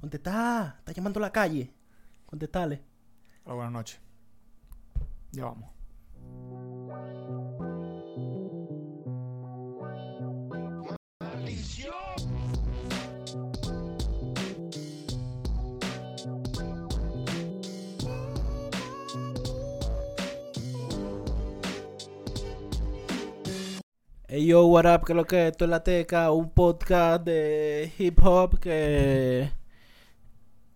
[0.00, 0.76] Contestá.
[0.78, 1.72] Está llamando a la calle.
[2.26, 2.82] Contestale.
[3.44, 4.00] Hola, buenas noches.
[5.32, 5.70] Ya vamos.
[24.30, 28.20] Hey yo, what up, que lo que esto es la teca, un podcast de hip
[28.22, 29.57] hop que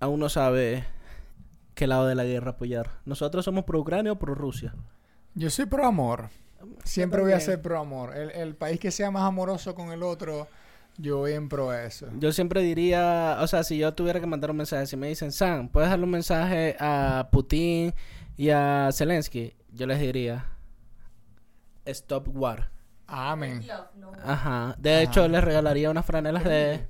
[0.02, 0.84] aún no sabe
[1.74, 2.90] qué lado de la guerra apoyar.
[3.04, 4.74] Nosotros somos pro Ucrania o pro Rusia.
[5.34, 6.28] Yo soy pro amor.
[6.82, 8.16] Siempre voy a ser pro amor.
[8.16, 10.48] El, el país que sea más amoroso con el otro,
[10.98, 12.08] yo voy en pro eso.
[12.18, 15.30] Yo siempre diría, o sea, si yo tuviera que mandar un mensaje, si me dicen,
[15.30, 17.94] Sam, ¿puedes darle un mensaje a Putin
[18.36, 19.54] y a Zelensky?
[19.72, 20.46] Yo les diría,
[21.84, 22.70] stop war.
[23.06, 23.64] Amén.
[24.24, 24.74] Ajá.
[24.78, 26.88] De hecho, les regalaría unas franelas de...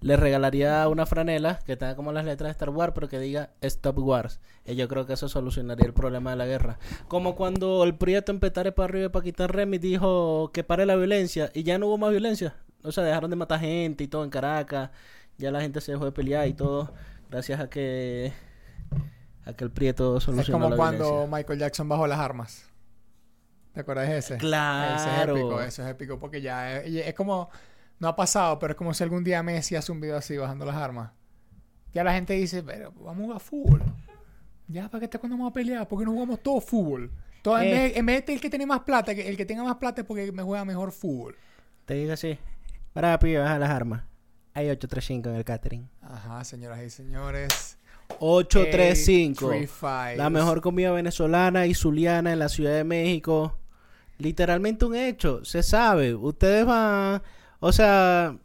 [0.00, 3.50] Les regalaría una franela que tenga como las letras de Star Wars, pero que diga
[3.60, 4.40] Stop Wars.
[4.64, 6.78] Y yo creo que eso solucionaría el problema de la guerra.
[7.06, 10.96] Como cuando el Prieto en Petare para arriba para quitar Remy dijo que pare la
[10.96, 12.56] violencia y ya no hubo más violencia.
[12.82, 14.90] O sea, dejaron de matar gente y todo en Caracas.
[15.36, 16.92] Ya la gente se dejó de pelear y todo.
[17.30, 18.32] Gracias a que
[19.44, 21.36] a que el Prieto Es solucionó como la cuando violencia.
[21.36, 22.70] Michael Jackson bajó las armas.
[23.74, 24.36] ¿Te acuerdas de ese?
[24.38, 24.96] Claro.
[24.96, 27.50] Ese es épico, eso es épico porque ya es, y es como,
[28.00, 30.64] no ha pasado, pero es como si algún día Messi hace un video así bajando
[30.64, 31.12] las armas.
[31.92, 33.82] Ya la gente dice, pero vamos a jugar fútbol.
[34.68, 35.86] Ya, ¿para qué está cuando vamos a pelear?
[35.86, 37.10] Porque no jugamos todo fútbol.
[37.42, 37.72] Todo, en, Eh.
[37.72, 40.06] vez, en vez de el que tiene más plata, el que tenga más plata es
[40.06, 41.36] porque me juega mejor fútbol.
[41.84, 42.38] Te digo así.
[42.92, 44.04] Para pibe, baja las armas.
[44.54, 45.88] Hay 835 en el catering.
[46.02, 47.78] Ajá, señoras y señores.
[48.18, 49.46] 835.
[49.46, 50.16] 835.
[50.16, 53.56] La mejor comida venezolana y zuliana en la Ciudad de México.
[54.18, 56.14] Literalmente un hecho, se sabe.
[56.14, 57.22] Ustedes van,
[57.60, 58.36] o sea,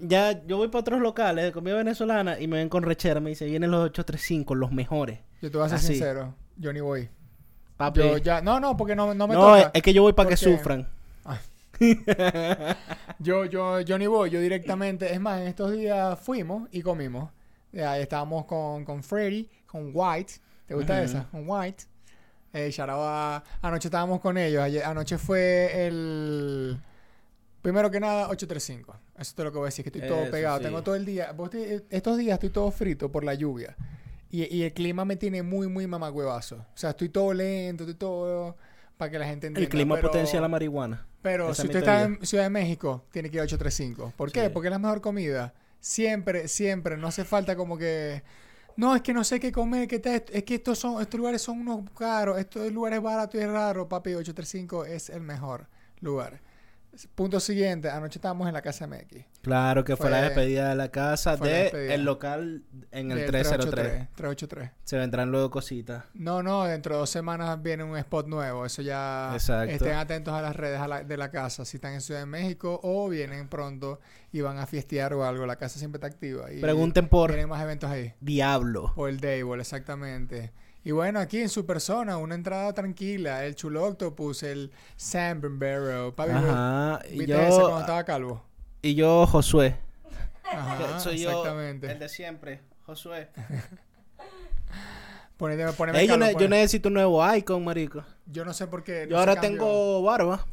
[0.00, 3.30] ya yo voy para otros locales de comida venezolana y me ven con rechera, me
[3.30, 5.18] dice, vienen los 835, los mejores.
[5.42, 5.86] Yo te voy a ser Así.
[5.88, 6.34] sincero.
[6.56, 7.08] Yo ni voy.
[7.76, 8.00] Papi.
[8.00, 9.78] Yo ya, no, no, porque no, no me no, es, toca.
[9.78, 10.88] es que yo voy para que Porque- sufran.
[13.20, 15.12] Yo, yo, yo ni voy, yo directamente.
[15.12, 17.30] Es más, en estos días fuimos y comimos.
[17.72, 20.34] Ya, estábamos con, con Freddy, con White.
[20.66, 21.02] ¿Te gusta Ujú.
[21.04, 21.24] esa?
[21.30, 21.84] Con White.
[22.52, 24.60] Eh, shout out a- anoche estábamos con ellos.
[24.62, 26.80] Ayer- anoche fue el.
[27.62, 28.96] Primero que nada, 835.
[29.18, 30.58] Eso es lo que voy a decir, que estoy todo Eso pegado.
[30.58, 30.64] sí.
[30.64, 31.34] Tengo todo el día.
[31.50, 33.76] te- estos días estoy todo frito por la lluvia.
[34.30, 36.56] Y, y el clima me tiene muy, muy mamagüevazo.
[36.56, 38.56] O sea, estoy todo lento, estoy todo.
[38.96, 39.60] Para que la gente entienda.
[39.64, 41.06] El clima pero- potencia la marihuana.
[41.22, 44.12] pero Esa si usted está en Ciudad de México, tiene que ir a 835.
[44.16, 44.44] ¿Por qué?
[44.46, 44.50] Sí.
[44.52, 45.52] Porque es la mejor comida.
[45.80, 46.96] Siempre, siempre.
[46.96, 48.22] No hace falta como que...
[48.76, 51.42] No, es que no sé qué comer, que te- es que estos son estos lugares
[51.42, 55.66] son unos caros, estos lugares baratos y raros, papi, 835 es el mejor
[56.00, 56.40] lugar.
[57.14, 59.24] Punto siguiente, anoche estábamos en la casa MX.
[59.42, 64.08] Claro que fue, la despedida de la casa de el local en el del 303.
[64.16, 64.70] 383.
[64.84, 66.04] Se vendrán luego cositas.
[66.14, 68.66] No, no, dentro de dos semanas viene un spot nuevo.
[68.66, 69.30] Eso ya.
[69.32, 69.72] Exacto.
[69.72, 71.64] Estén atentos a las redes a la- de la casa.
[71.64, 74.00] Si están en Ciudad de México o vienen pronto
[74.32, 75.46] y van a fiestear o algo.
[75.46, 76.52] La casa siempre está activa.
[76.52, 78.14] Y Pregunten por Tienen más eventos ahí.
[78.20, 78.92] Diablo.
[78.96, 80.52] O el Dayball, exactamente.
[80.88, 83.44] Y bueno, aquí en su persona, una entrada tranquila.
[83.44, 86.14] El Chulo Octopus, el Sam Barrow.
[86.14, 87.00] Papi, Ajá.
[87.10, 88.42] Y ¿viste ese cuando yo, estaba calvo?
[88.80, 89.76] y yo, Josué.
[90.50, 91.92] Ajá, Soy yo, exactamente.
[91.92, 92.62] el de siempre.
[92.86, 93.28] Josué.
[95.38, 96.42] Ponete- poneme Ey, yo, calvo, ne- pues.
[96.42, 98.02] yo necesito un nuevo icon, marico.
[98.24, 99.06] Yo no sé por qué.
[99.10, 100.46] Yo ahora tengo barba.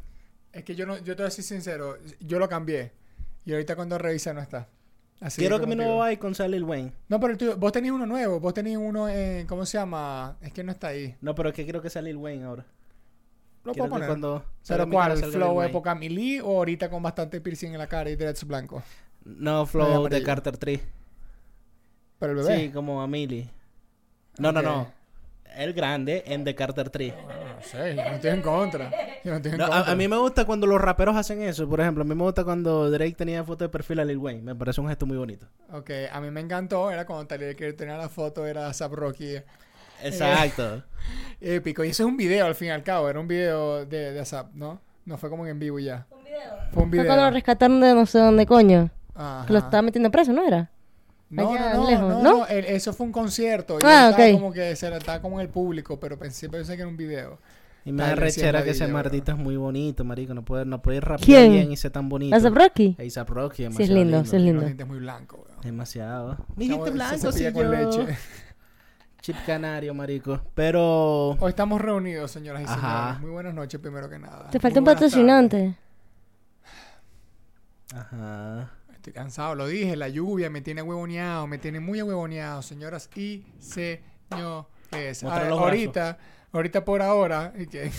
[0.52, 2.92] Es que yo no, yo te voy a decir sincero, yo lo cambié.
[3.46, 4.68] Y ahorita cuando revisé no está.
[5.22, 6.92] Así Quiero que mi nuevo icon sea Lil Wayne.
[7.08, 10.38] No, pero el tuyo- vos tenías uno nuevo, vos tenías uno en, ¿cómo se llama?
[10.42, 11.16] Es que no está ahí.
[11.22, 12.66] No, pero es que quiero que sea Lil Wayne ahora.
[13.64, 14.08] Lo quiero puedo poner.
[14.10, 15.18] cuando ¿Pero cuál?
[15.18, 18.84] ¿Flow época Melee o ahorita con bastante piercing en la cara y dreads blanco?
[19.24, 20.22] No, Flow de.
[20.22, 20.82] Carter 3.
[22.20, 22.60] Pero el bebé.
[22.60, 23.50] Sí, como a Millie.
[24.38, 24.88] No, no, no.
[25.58, 27.14] El grande en The Carter 3.
[27.16, 28.92] No sé, yo no estoy en contra.
[29.24, 29.82] Yo no estoy en No, contra.
[29.88, 31.68] a, a mí me gusta cuando los raperos hacen eso.
[31.70, 34.42] Por ejemplo, a mí me gusta cuando Drake tenía foto de perfil a Lil Wayne.
[34.42, 35.48] Me parece un gesto muy bonito.
[35.72, 39.36] Ok, a mí me encantó, era cuando que tenía la foto, era Zap Rocky.
[40.04, 40.84] Exacto.
[41.40, 41.84] Épico.
[41.84, 44.26] Y eso es un video al fin y al cabo, era un video de, de
[44.26, 44.82] Zap, ¿no?
[45.06, 46.06] No fue como en vivo ya.
[46.12, 46.40] Un video.
[46.74, 47.06] Fue un Fue video.
[47.06, 48.90] cuando lo rescataron de no sé dónde coño.
[49.14, 49.46] Ajá.
[49.46, 50.70] Que lo estaba metiendo preso, ¿no era?
[51.30, 52.48] No, allá no, no, lejos, no, ¿no?
[52.48, 53.80] el- eso fue un concierto.
[53.80, 54.34] y Ah, él estaba ok.
[54.34, 57.40] como que se estaba como en el público, pero pensé, pensé que era un video.
[57.84, 60.34] Y me da es rechera que ese mardito es muy bonito, marico.
[60.34, 61.52] No puede, no puede rapear ¿Quién?
[61.52, 62.36] bien y ser tan bonito.
[62.36, 62.96] ¿A Rocky?
[63.00, 64.62] A$AP Rocky, Sí, es lindo, sí es lindo.
[64.66, 65.62] dientes muy blancos, weón.
[65.62, 66.38] Demasiado.
[66.56, 67.72] Mi gente blanco, sí, cepilla con yo.
[68.04, 68.18] leche.
[69.22, 70.40] Chip canario, marico.
[70.56, 71.30] Pero...
[71.40, 72.76] Hoy estamos reunidos, señoras y Ajá.
[73.04, 73.22] señores.
[73.22, 74.50] Muy buenas noches, primero que nada.
[74.52, 75.76] Te falta Muy un patrocinante.
[77.94, 78.72] Ajá.
[79.06, 83.46] Estoy cansado, lo dije, la lluvia me tiene huevoneado, me tiene muy huevoneado, señoras y
[83.60, 85.24] señores.
[85.24, 86.18] A- ahorita,
[86.52, 87.92] ahorita por ahora, y que,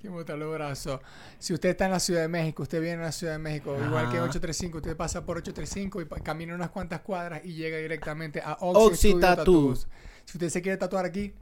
[0.00, 1.00] que mostrar los brazos.
[1.40, 3.74] Si usted está en la Ciudad de México, usted viene a la Ciudad de México,
[3.84, 4.26] igual que Ajá.
[4.26, 9.08] 835, usted pasa por 835 y camina unas cuantas cuadras y llega directamente a Oxy
[9.10, 9.74] Oxy, Tattoo.
[9.74, 11.34] Si usted se quiere tatuar aquí,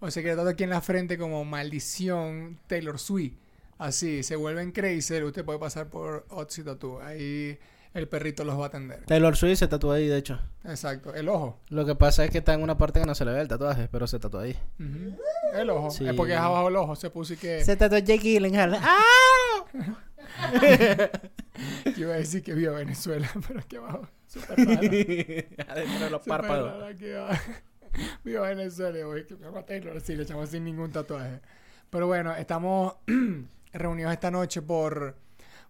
[0.00, 3.34] o se quiere tatuar aquí en la frente como maldición Taylor Swift,
[3.76, 7.02] así, se vuelven crazy, usted puede pasar por Oxy Tattoo.
[7.02, 7.58] Ahí
[7.94, 9.04] el perrito los va a atender.
[9.06, 10.40] Taylor Swift se tatuó ahí, de hecho.
[10.64, 11.60] Exacto, el ojo.
[11.70, 13.48] Lo que pasa es que está en una parte que no se le ve el
[13.48, 14.58] tatuaje, pero se tatuó ahí.
[15.54, 15.90] El ojo.
[15.90, 16.06] Sí.
[16.06, 16.96] Es porque es abajo el ojo.
[16.96, 17.64] Se puso y que.
[17.64, 18.74] Se tatuó Jake Gyllenhaal.
[18.80, 19.64] ¡Ah!
[21.96, 24.08] Yo iba a decir que vio Venezuela, pero aquí abajo.
[24.48, 24.62] Raro.
[24.72, 26.94] Adentro de los párpados.
[28.24, 29.24] Vio Venezuela, güey.
[29.26, 30.00] Que me Taylor.
[30.00, 31.40] Sí, le echamos sin ningún tatuaje.
[31.90, 32.96] Pero bueno, estamos
[33.72, 35.16] reunidos esta noche por.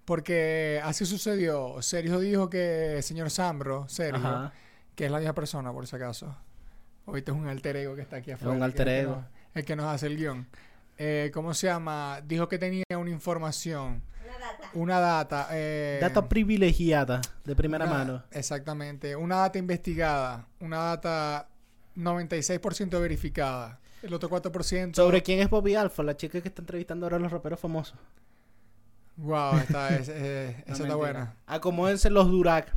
[0.05, 1.81] Porque así sucedió.
[1.83, 4.53] Sergio dijo que el señor Sambro, Sergio, Ajá.
[4.95, 6.37] que es la misma persona por si acaso.
[7.07, 8.53] Ahorita es un alter ego que está aquí afuera.
[8.53, 9.15] un que alter el que ego.
[9.17, 9.25] nos-
[9.55, 10.47] el que nos hace el guion.
[10.99, 12.21] Eh, ¿Cómo se llama?
[12.27, 14.03] Dijo que tenía una información.
[14.75, 15.49] Una data.
[15.53, 18.23] eh, Data privilegiada, de primera una- mano.
[18.33, 19.15] Exactamente.
[19.17, 20.47] Una data investigada.
[20.61, 21.49] Una data
[21.97, 23.79] 96% verificada.
[24.03, 24.95] El otro 4%.
[24.97, 26.03] ¿Sobre quién es Bobby Alfa?
[26.03, 27.99] La chica que está entrevistando ahora a los raperos famosos.
[29.17, 31.35] Wow, esta es, eh, No, esa está buena.
[31.47, 32.73] Acomódense los Durac,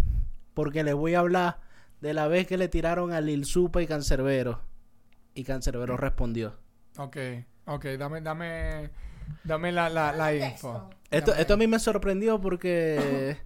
[0.54, 1.60] porque les voy a hablar
[2.01, 4.62] de la vez que le tiraron a Lil Supa y Cancerbero.
[5.34, 6.54] Y Cancerbero respondió.
[6.98, 7.18] Ok,
[7.66, 7.86] ok.
[7.98, 8.89] Dame, dame,
[9.44, 10.89] dame la, la, la info.
[11.10, 13.38] Esto, Dame- esto a mí me sorprendió porque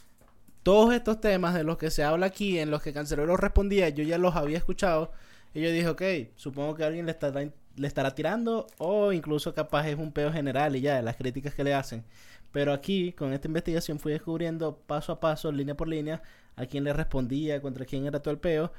[0.62, 4.04] todos estos temas de los que se habla aquí, en los que Cancerbero respondía, yo
[4.04, 5.12] ya los había escuchado.
[5.54, 6.02] Y yo dije, ok,
[6.36, 7.42] supongo que alguien le estará,
[7.80, 11.54] le estará tirando o incluso capaz es un peo general y ya, de las críticas
[11.54, 12.04] que le hacen.
[12.52, 16.20] Pero aquí, con esta investigación, fui descubriendo paso a paso, línea por línea,
[16.56, 18.72] a quién le respondía, contra quién era todo el peo.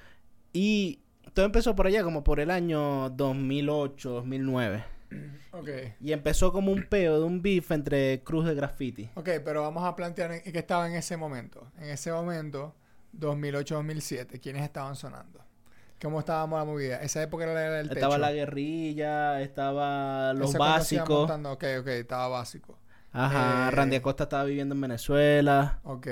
[0.54, 1.00] Y
[1.34, 4.84] todo empezó por allá, como por el año 2008, 2009.
[5.54, 5.68] Ok.
[6.00, 9.10] Y empezó como un peo de un beef entre Cruz de Graffiti.
[9.16, 11.70] Ok, pero vamos a plantear en- qué estaba en ese momento.
[11.78, 12.74] En ese momento,
[13.20, 15.44] 2008-2007, ¿quiénes estaban sonando?
[16.02, 16.98] ¿Cómo estábamos la movida?
[17.02, 18.00] Esa época era del techo.
[18.00, 21.30] Estaba la guerrilla, estaba los básicos.
[21.30, 22.78] Ok, ok, estaba básico.
[23.14, 25.80] Ajá, Eh, Randy Acosta estaba viviendo en Venezuela.
[25.84, 26.08] Ok.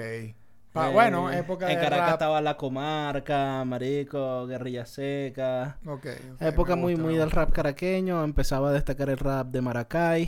[0.74, 2.14] Pa- Eh, bueno, época En de Caracas rap.
[2.14, 5.78] estaba La Comarca, Marico, Guerrilla Seca.
[5.86, 6.06] Ok,
[6.36, 8.24] ok, Época muy, muy del rap caraqueño.
[8.24, 10.24] Empezaba a destacar el rap de Maracay.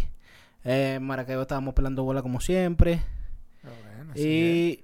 [0.64, 3.04] Eh, en Maracaibo estábamos pelando bola como siempre.
[3.62, 4.84] Pero bueno, Y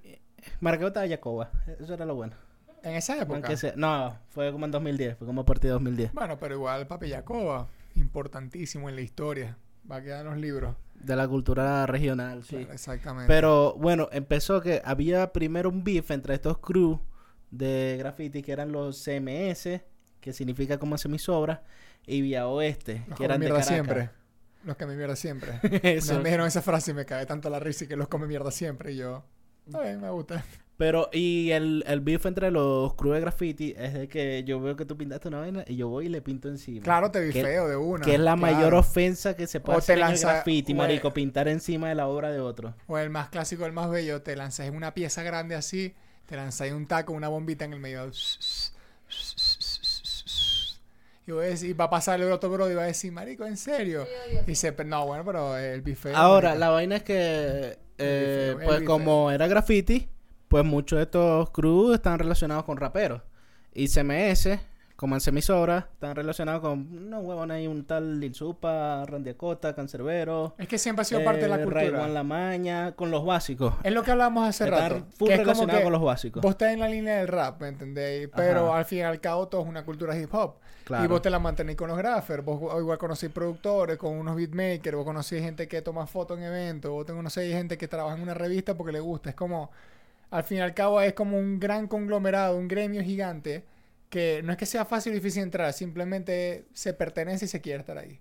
[0.60, 1.50] Maracaibo estaba Yacoba.
[1.80, 2.34] Eso era lo bueno.
[2.82, 3.34] En esa época.
[3.38, 5.16] Aunque sea- No, fue como en 2010.
[5.18, 6.12] Fue como a partir de 2010.
[6.12, 9.56] Bueno, pero igual Papi Yacoba, importantísimo en la historia.
[9.90, 10.76] Va a quedar en los libros.
[10.94, 12.56] De la cultura regional, sí.
[12.56, 13.26] Claro, exactamente.
[13.28, 16.98] Pero bueno, empezó que había primero un beef entre estos crews
[17.50, 19.80] de graffiti que eran los CMS,
[20.20, 21.62] que significa como semisobra,
[22.06, 23.74] y Vía Oeste, los que eran de mierda Caracas.
[23.74, 24.10] siempre.
[24.64, 25.60] Los que me mierda siempre.
[25.82, 26.14] Eso.
[26.18, 28.50] Me dijeron esa frase y me cae tanto la risa y que los come mierda
[28.50, 28.92] siempre.
[28.92, 29.24] Y yo,
[29.68, 30.44] está bien, me gusta.
[30.76, 34.76] Pero, y el, el beef entre los crews de graffiti es de que yo veo
[34.76, 36.84] que tú pintaste una vaina y yo voy y le pinto encima.
[36.84, 38.04] Claro, te vi Que- feo de una.
[38.04, 38.54] Que es la claro.
[38.54, 41.48] mayor ofensa que se puede O te hacer en el lanza- graffiti, o- marico, pintar
[41.48, 42.74] encima de la obra de otro.
[42.86, 45.94] O el más clásico, el más bello, te lanzas en una pieza grande así,
[46.26, 48.08] te lanzas en un taco, una bombita en el medio.
[51.26, 53.44] Y voy a decir, va a pasar el otro bro y va a decir, marico,
[53.44, 54.06] ¿en serio?
[54.32, 56.12] Y dice, "Pero no, bueno, pero el bife.
[56.14, 60.08] Ahora, la vaina es que, eh, pues como era graffiti,
[60.48, 63.22] pues muchos de estos crews están relacionados con raperos.
[63.74, 64.58] Y CMS,
[64.96, 69.34] como en Semisobra, están relacionados con unos huevones ahí, un tal Lil Supa, Randy
[69.76, 70.54] Cancerbero.
[70.58, 71.82] Es que siempre ha sido parte de la eh, cultura.
[71.84, 73.74] Raywan La Maña, con los básicos.
[73.84, 75.06] Es lo que hablábamos hace Están rato.
[75.16, 76.42] full que es como que con los básicos.
[76.42, 78.28] Vos estás en la línea del rap, ¿me entendéis?
[78.34, 78.78] Pero Ajá.
[78.78, 80.56] al fin y al cabo todo es una cultura hip hop.
[80.88, 81.04] Claro.
[81.04, 82.42] Y vos te la mantenés con los graphers.
[82.42, 84.96] Vos igual conocéis productores, con unos beatmakers.
[84.96, 86.90] Vos conocéis gente que toma fotos en eventos.
[86.90, 89.28] Vos te conocéis gente que trabaja en una revista porque le gusta.
[89.28, 89.70] Es como...
[90.30, 93.64] Al fin y al cabo es como un gran conglomerado, un gremio gigante.
[94.08, 95.74] Que no es que sea fácil o difícil entrar.
[95.74, 98.18] Simplemente se pertenece y se quiere estar ahí.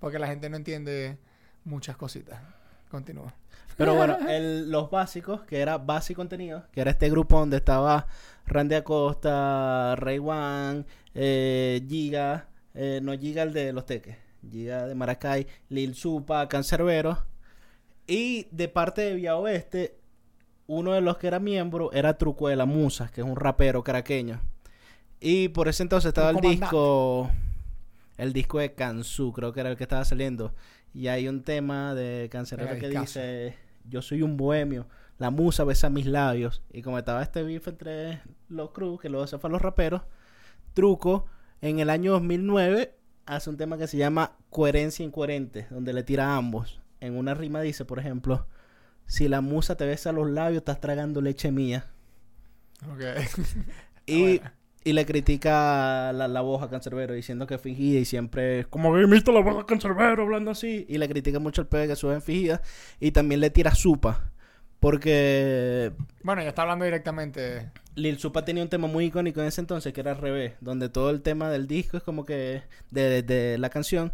[0.00, 1.18] Porque la gente no entiende
[1.64, 2.40] muchas cositas.
[2.88, 3.32] Continúa.
[3.76, 7.58] Pero bueno, el- los básicos, que era Base y Contenido, que era este grupo donde
[7.58, 8.06] estaba
[8.46, 14.16] Randy Acosta, Ray One, eh, Giga, eh, no Giga el de los teques,
[14.50, 17.24] Giga de Maracay, Lil Supa, Cancerbero.
[18.06, 19.98] Y de parte de Vía Oeste,
[20.66, 23.84] uno de los que era miembro era Truco de la Musa, que es un rapero
[23.84, 24.40] caraqueño.
[25.20, 27.30] Y por ese entonces estaba el disco,
[28.18, 30.54] el disco de Kansu, creo que era el que estaba saliendo.
[30.92, 33.54] Y hay un tema de Cancerbero Mega que dice,
[33.88, 36.62] yo soy un bohemio, la musa besa mis labios.
[36.72, 40.02] Y como estaba este beef entre los crew, que luego se fue a los raperos,
[40.74, 41.26] Truco,
[41.60, 42.94] en el año 2009,
[43.26, 46.80] hace un tema que se llama Coherencia Incoherente, donde le tira a ambos.
[47.00, 48.46] En una rima dice, por ejemplo,
[49.06, 51.86] si la musa te besa los labios, estás tragando leche mía.
[52.92, 53.02] Ok.
[54.06, 54.40] Y,
[54.88, 58.66] y le critica la, la voz a Cancerbero diciendo que es fingida y siempre es
[58.66, 60.86] como que imita la voz a Cancerbero hablando así.
[60.88, 62.62] Y le critica mucho el pegue que sube en fingida.
[62.98, 64.30] Y también le tira Supa.
[64.80, 65.92] Porque
[66.22, 67.70] bueno, ya está hablando directamente.
[67.96, 70.54] Lil Supa tenía un tema muy icónico en ese entonces que era al revés.
[70.60, 72.62] Donde todo el tema del disco es como que...
[72.90, 74.12] De, de- de la canción...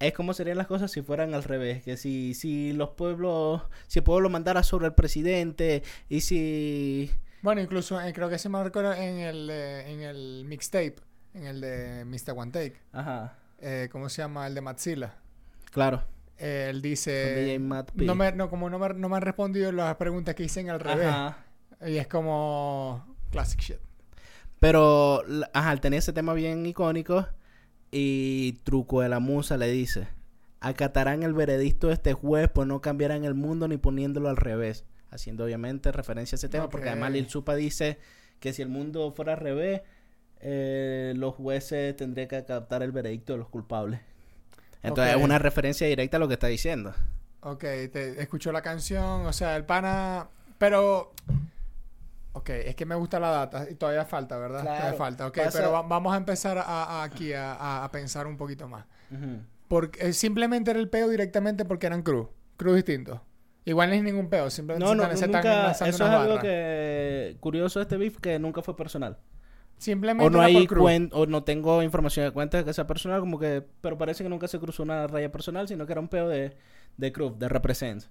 [0.00, 1.84] Es como serían las cosas si fueran al revés.
[1.84, 3.62] Que si, si los pueblos...
[3.86, 5.82] Si el pueblo mandara sobre el presidente.
[6.08, 7.10] Y si...
[7.42, 10.96] Bueno, incluso eh, creo que se me recuerda en el, eh, en el mixtape,
[11.34, 12.34] en el de Mr.
[12.36, 12.76] One Take.
[12.92, 13.36] Ajá.
[13.58, 14.46] eh, ¿Cómo se llama?
[14.46, 15.16] El de Matzilla.
[15.72, 16.02] Claro.
[16.38, 17.34] Eh, él dice...
[17.34, 18.04] DJ Matt P.
[18.04, 20.70] No me, no, como no me, no me han respondido las preguntas que hice en
[20.70, 21.08] al revés.
[21.08, 21.38] Ajá.
[21.86, 23.04] Y es como...
[23.30, 23.76] Classic shit.
[24.60, 25.22] Pero,
[25.52, 27.26] ajá, al tener ese tema bien icónico
[27.90, 30.06] y Truco de la Musa le dice,
[30.60, 34.84] acatarán el veredicto de este juez pues no cambiarán el mundo ni poniéndolo al revés.
[35.12, 37.98] Haciendo obviamente referencia a ese tema, porque además Lil Supa dice
[38.40, 39.82] que si el mundo fuera al revés,
[40.40, 44.00] eh, los jueces tendrían que acatar el veredicto de los culpables.
[44.82, 46.92] Entonces es una referencia directa a lo que está diciendo.
[47.42, 50.28] Ok, te escuchó la canción, o sea, el pana...
[50.58, 51.12] Pero...
[52.34, 54.62] Ok, es que me gusta la data y todavía falta, ¿verdad?
[54.62, 58.26] Claro, Todavía falta, ok, pasa- pero va- vamos a empezar a, a- aquí a, pensar
[58.26, 58.86] un poquito más.
[59.68, 63.20] Porque eh, simplemente era el peo directamente porque eran cruz, cruz distintos.
[63.64, 66.38] Igual no es ningún peo, simplemente No, se no, se están nunca, eso es algo
[66.40, 69.18] que curioso de este beef que nunca fue personal.
[69.78, 73.20] Simplemente O no hay cuen- o no tengo información de cuenta de que sea personal,
[73.20, 76.08] como que, pero parece que nunca se cruzó una raya personal, sino que era un
[76.08, 76.56] peo de,
[76.96, 78.04] de Cruz, de Represent.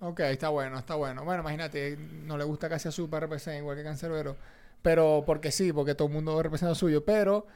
[0.00, 1.24] Ok, está bueno, está bueno.
[1.24, 4.36] Bueno, imagínate, no le gusta casi a Super representa igual que Cancerbero.
[4.82, 7.04] Pero porque sí, porque todo el mundo representa suyo.
[7.04, 7.46] Pero,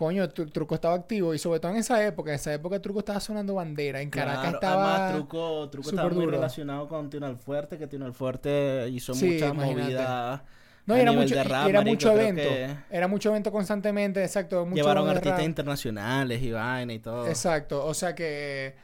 [0.00, 1.34] coño, Tru- Truco estaba activo.
[1.34, 4.00] Y sobre todo en esa época, en esa época Truco estaba sonando bandera.
[4.00, 4.94] En Caracas Claro, estaba...
[4.96, 6.30] Además, Truco, Truco estaba muy duro.
[6.36, 9.82] relacionado con Tino Fuerte, que Tino Fuerte hizo Sí, muchas imagínate.
[9.82, 10.40] movidas.
[10.86, 12.42] No, a era nivel mucho, de y rap, era marico, mucho creo evento.
[12.42, 14.64] que Era mucho evento constantemente, exacto.
[14.64, 15.46] Mucho Llevaron artistas rap.
[15.46, 17.28] internacionales y vaina y todo.
[17.28, 18.74] Exacto, o sea que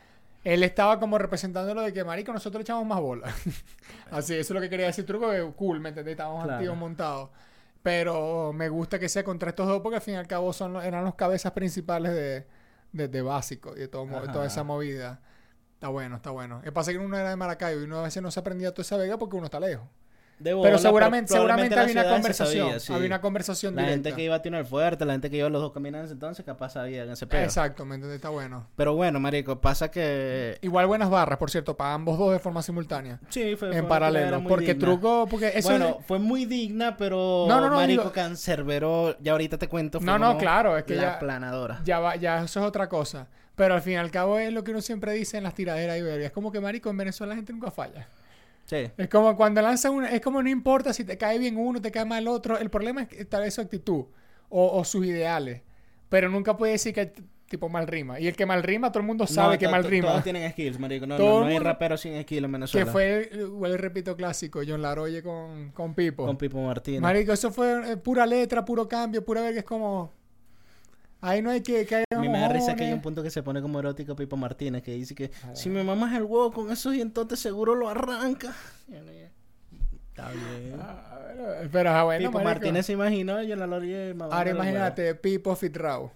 [0.44, 3.32] él estaba como representándolo de que, marico, nosotros le echamos más bola.
[4.10, 6.12] Así, eso es lo que quería decir Truco, que cool, ¿me entendés?
[6.12, 6.58] Estábamos Claro.
[6.58, 7.30] activos montados.
[7.86, 10.72] Pero me gusta que sea contra estos dos porque al fin y al cabo son,
[10.72, 12.44] los- eran los cabezas principales de,
[12.90, 15.20] de, de básico y de, todo, toda esa movida.
[15.74, 16.60] Está bueno, está bueno.
[16.62, 18.72] Que pasa es que uno era de Maracaibo y uno a veces no se aprendía
[18.72, 19.86] toda esa vega porque uno está lejos.
[20.38, 22.64] De bola, Pero seguramente, seguramente había una conversación.
[22.66, 22.92] sabía, sí.
[22.92, 24.10] Había una conversación La directa.
[24.10, 26.44] gente que iba a Tino Fuerte, la gente que iba a los dos caminantes entonces,
[26.44, 27.40] capaz sabía en ese peo.
[27.42, 28.16] Exacto, ¿me entendés?
[28.16, 28.66] Está bueno.
[28.76, 30.58] Pero bueno, marico, pasa que...
[30.60, 33.18] Igual buenas barras, por cierto, para ambos dos de forma simultánea.
[33.30, 34.40] Sí, fue, en paralelo.
[34.40, 34.80] muy Porque digna.
[34.86, 39.32] truco, porque eso bueno, fue muy digna, pero No, no, no, marico digo- Cancerbero, ya
[39.32, 41.80] ahorita te cuento, fue No, no, claro, es que la ya- planadora.
[41.84, 43.26] ya va, ya eso es otra cosa.
[43.54, 45.96] Pero al fin y al cabo es lo que uno siempre dice en las tiraderas
[45.96, 46.00] y.
[46.22, 48.06] Es como que, marico, en Venezuela la gente nunca falla.
[48.66, 48.90] Sí.
[48.96, 51.90] Es como cuando lanza una, es como no importa si te cae bien uno, te
[51.90, 52.58] cae mal otro.
[52.58, 54.04] El problema es que tal vez su actitud
[54.48, 55.62] o, o sus ideales.
[56.08, 57.12] Pero nunca puede decir que
[57.48, 58.18] tipo mal rima.
[58.18, 60.08] Y el que mal rima, todo el mundo sabe No, que mal rima.
[60.08, 61.06] Todos tienen skills, marico.
[61.06, 62.90] No, no, no hay mundo- rapero sin skills en Que Venezuela.
[62.92, 66.26] fue, igual el repito clásico, John Laroye con, con Pipo.
[66.26, 67.00] Con Pipo Martínez.
[67.00, 69.60] Marico, eso fue eh, pura letra, puro cambio, pura verga.
[69.60, 70.12] Es como...
[71.20, 71.86] Ahí no hay que...
[71.86, 74.36] que mí me da risa que hay un punto que se pone como erótico Pipo
[74.36, 78.54] Martínez, que dice que si me mamas el huevo con esos dientotes seguro lo arranca.
[78.88, 80.78] Está bien.
[80.80, 81.18] Ah,
[81.70, 82.44] Pero ah, bueno, Pipo marico.
[82.50, 86.12] Martínez se imaginó, yo la loría Ahora imagínate, Pipo Fitrao.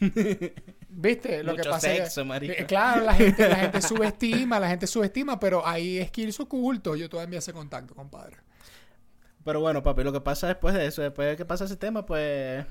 [0.88, 1.42] ¿Viste?
[1.42, 2.54] Lo que pasa es que- sexo, marico.
[2.56, 6.98] eh, claro, la gente, la gente subestima, la gente subestima, pero hay skills ocultos.
[6.98, 8.36] Yo todavía ese contacto, compadre.
[9.44, 12.06] Pero bueno, papi, lo que pasa después de eso, después de que pasa ese tema,
[12.06, 12.64] pues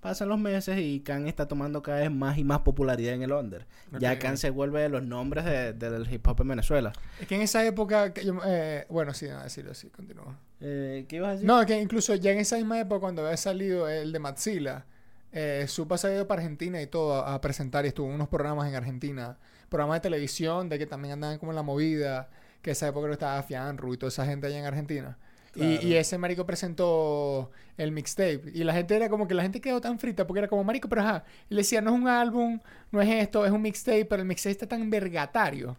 [0.00, 3.32] pasan los meses y Khan está tomando cada vez más y más popularidad en el
[3.32, 3.66] under.
[3.98, 4.18] Ya.
[4.18, 6.92] Khan se vuelve de los nombres de- del hip hop en Venezuela.
[7.20, 10.38] Es que en esa época, que yo- eh, bueno, sí, nada, decirlo así, continúa.
[10.60, 11.46] Eh, ¿Qué ibas a decir?
[11.46, 14.84] No, que incluso ya en esa misma época, cuando había salido el de Matzila,
[15.32, 18.14] eh, Supa se ha ido para Argentina y todo a, a presentar y estuvo en
[18.14, 19.36] unos programas en Argentina,
[19.68, 22.30] programas de televisión, de que también andaban como en la movida,
[22.62, 25.18] que esa época que estaba Fianru y toda esa gente allá en Argentina.
[25.56, 25.86] Y, Claro.
[25.88, 28.42] y ese marico presentó el mixtape.
[28.54, 30.88] Y la gente era como que la gente quedó tan frita porque era como marico,
[30.88, 31.24] pero ajá.
[31.50, 32.60] Y le decía, no es un álbum,
[32.92, 35.76] no es esto, es un mixtape, pero el mixtape está tan vergatario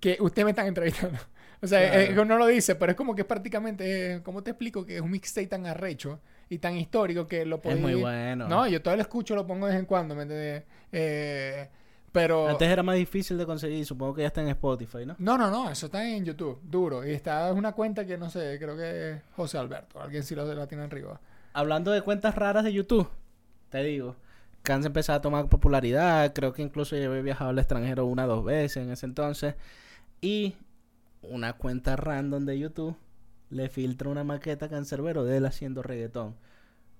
[0.00, 1.18] que usted me están entrevistando.
[1.60, 2.22] O sea, Claro.
[2.22, 4.86] eh, no lo dice, pero es como que es prácticamente, eh, ¿cómo te explico?
[4.86, 7.76] Que es un mixtape tan arrecho y tan histórico que lo es podía...
[7.82, 8.46] muy bueno.
[8.46, 10.62] No, yo todavía lo escucho, lo pongo de vez en cuando, ¿me entiendes?
[10.92, 11.68] Eh,
[12.18, 12.48] Pero...
[12.48, 15.14] Antes era más difícil de conseguir, supongo que ya está en Spotify, ¿no?
[15.18, 17.06] No, no, no, eso está en YouTube, duro.
[17.06, 20.00] Y está es una cuenta que no sé, creo que es José Alberto.
[20.00, 21.20] Alguien sí lo la tiene arriba.
[21.52, 23.08] Hablando de cuentas raras de YouTube,
[23.68, 24.16] te digo,
[24.64, 28.24] Khan se empezó a tomar popularidad, creo que incluso yo había viajado al extranjero una
[28.24, 29.54] o dos veces en ese entonces,
[30.20, 30.56] y
[31.22, 32.96] una cuenta random de YouTube
[33.50, 36.34] le filtra una maqueta Cancerbero de él haciendo reggaetón.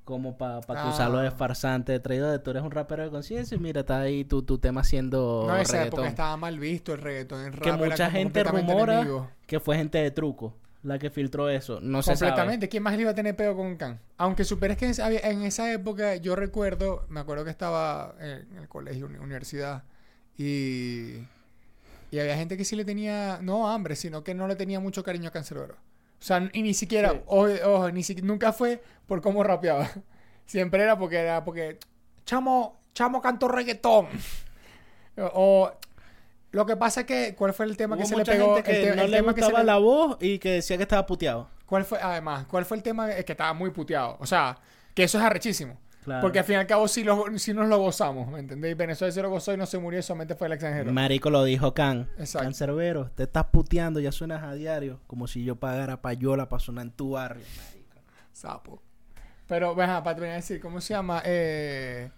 [0.09, 0.83] Como para pa Ah.
[0.89, 4.25] acusarlo de farsante, de traidor, tú eres un rapero de conciencia y mira, está ahí
[4.25, 5.99] tu, tu tema haciendo no, esa reggaetón.
[6.01, 7.45] época estaba mal visto el reggaetón.
[7.45, 9.29] El rap Que mucha gente rumora enemigo.
[9.47, 11.81] que fue gente de truco la que filtró eso.
[11.83, 12.31] No se sabe.
[12.31, 12.69] Completamente.
[12.71, 14.01] ¿Quién más le iba a tener peo con Khan?
[14.17, 19.05] Aunque superes que en esa- época yo recuerdo, me acuerdo que estaba en el colegio,
[19.07, 19.83] uni- universidad,
[20.39, 21.17] y,
[22.11, 25.03] y había gente que sí le tenía, no hambre, sino que no le tenía mucho
[25.05, 25.75] cariño a Cancerbero.
[26.21, 27.21] O sea, y ni siquiera, Sí.
[27.27, 29.89] ojo, ojo, ni siquiera, nunca fue por cómo rapeaba.
[30.47, 31.79] Siempre era porque era porque,
[32.25, 34.07] chamo, chamo canto reggaetón.
[35.17, 35.73] o, o-
[36.51, 38.55] lo que pasa es que, ¿cuál fue el tema Hubo que se le pegó?
[38.55, 40.53] gente que el te- no el le tema que se le- la voz y que
[40.53, 41.49] decía que estaba puteado.
[41.67, 43.11] ¿Cuál fue, además, cuál fue el tema?
[43.13, 44.17] Es que estaba muy puteado.
[44.21, 44.57] O sea,
[44.95, 45.79] que eso es arrechísimo.
[46.09, 46.23] Claro.
[46.23, 48.77] Porque al fin y al cabo sí, lo, sí nos lo gozamos, ¿me entendéis?
[48.77, 50.93] Venezuela se lo gozó y no se murió, solamente fue el extranjero.
[50.93, 52.09] Marico lo dijo Can.
[52.19, 52.45] Exacto.
[52.47, 55.01] Cancerbero, te estás puteando, ya suenas a diario.
[55.07, 57.45] Como si yo pagara payola para sonar en tu barrio.
[57.67, 58.01] marico.
[58.33, 58.83] Sapo.
[59.47, 61.23] Pero, bueno, para terminar de decir, ¿cómo se llama?
[61.25, 62.11] Eh...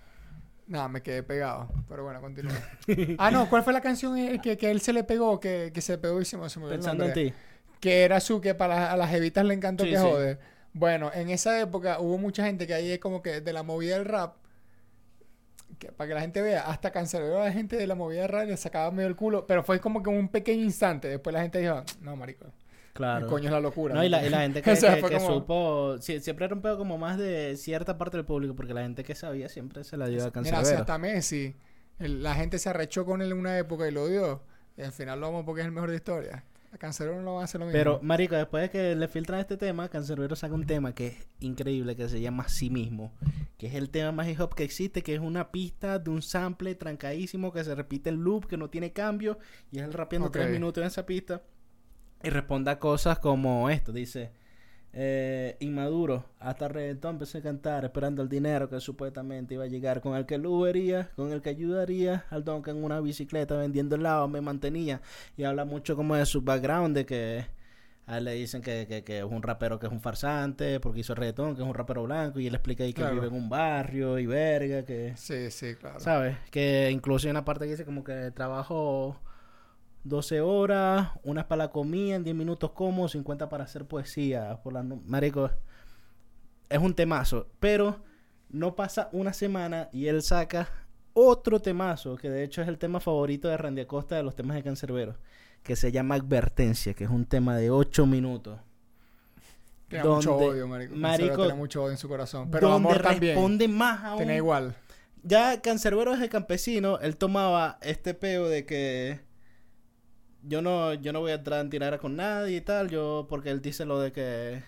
[0.67, 1.69] Nada, me quedé pegado.
[1.89, 2.53] Pero bueno, continúa.
[3.19, 5.41] ah, no, ¿cuál fue la canción eh, que, que él se le pegó?
[5.41, 7.33] Que, que se pegó y se me Pensando en ti.
[7.81, 10.03] que era su que para las- a las evitas le encantó Sí, que sí.
[10.03, 10.39] jode.
[10.73, 13.97] Bueno, en esa época hubo mucha gente que ahí es como que de la movida
[13.97, 14.37] del rap,
[15.79, 18.29] que, para que la gente vea, hasta canceló a la gente de la movida del
[18.29, 21.09] rap, le sacaba medio el culo, pero fue como que un pequeño instante.
[21.09, 22.47] Después la gente dijo, no, marico,
[22.93, 23.25] Claro.
[23.27, 23.95] el coño es la locura.
[23.95, 26.21] No, y la, y la gente que, O sea, que- fue que como- supo, sie-
[26.21, 29.15] siempre era un pedo como más de cierta parte del público, porque la gente que
[29.15, 30.67] sabía siempre se la dio a Mira, Cancerbero.
[30.67, 31.55] sea, hasta Messi,
[31.99, 34.43] el- la gente se arrechó con él en una época y lo odió.
[34.77, 36.45] Y al final lo amo porque es el mejor de historia.
[36.73, 37.77] A Cancelero no lo va a hacer lo mismo.
[37.77, 41.29] Pero, marico, después de que le filtran este tema, Cancerbero saca un tema que es
[41.41, 43.12] increíble, que se llama Sí mismo,
[43.59, 46.23] que es el tema más hip hop que existe, que es una pista de un
[46.23, 49.39] sample trancadísimo que se repite en loop, que no tiene cambio,
[49.73, 50.35] y es el rapeando Ok.
[50.35, 51.43] tres minutos en esa pista,
[52.23, 54.30] y responde a cosas como esto, dice...
[54.93, 60.00] Eh, inmaduro, hasta reggaetón empecé a cantar esperando el dinero que supuestamente iba a llegar
[60.00, 63.57] con el que lo vería, con el que ayudaría al don que en una bicicleta
[63.57, 65.00] vendiendo helado me mantenía
[65.37, 67.47] y habla mucho como de su background de que
[68.09, 70.99] a él le dicen que, que, que es un rapero que es un farsante porque
[71.00, 73.15] hizo reggaetón, que es un rapero blanco y él explica ahí que Claro.
[73.15, 76.00] vive en un barrio y verga, que Sí, sí, claro.
[76.00, 76.37] ¿sabes?
[76.50, 79.17] Que incluso hay una parte que dice como que trabajo
[80.04, 84.60] 12 horas, unas para la comida, en 10 minutos como, 50 para hacer poesía.
[84.63, 85.50] Por la no- Marico,
[86.69, 87.49] es un temazo.
[87.60, 88.02] Pero
[88.49, 90.69] no pasa una semana y él saca
[91.13, 94.56] otro temazo, que de hecho es el tema favorito de Randy Acosta de los temas
[94.56, 95.17] de Cancerbero,
[95.63, 98.58] que se llama Advertencia, que es un tema de 8 minutos.
[99.89, 100.95] Tiene mucho odio, marico.
[100.95, 102.49] marico, tiene mucho odio en su corazón.
[102.50, 103.34] Pero donde amor también.
[103.34, 104.19] responde más aún.
[104.19, 104.76] Tiene igual.
[105.25, 109.21] Ya Cancerbero desde campesino, él tomaba este peo de que
[110.43, 113.50] yo no, yo no voy a entrar en tirara con nadie y tal, yo, porque
[113.50, 114.63] él dice lo de que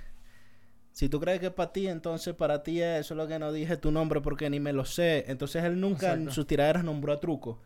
[0.92, 3.38] si tú crees que es para ti, entonces para ti es eso es lo que
[3.38, 5.24] no dije tu nombre porque ni me lo sé.
[5.28, 7.60] Entonces él nunca en sus tiraderas nombró a truco.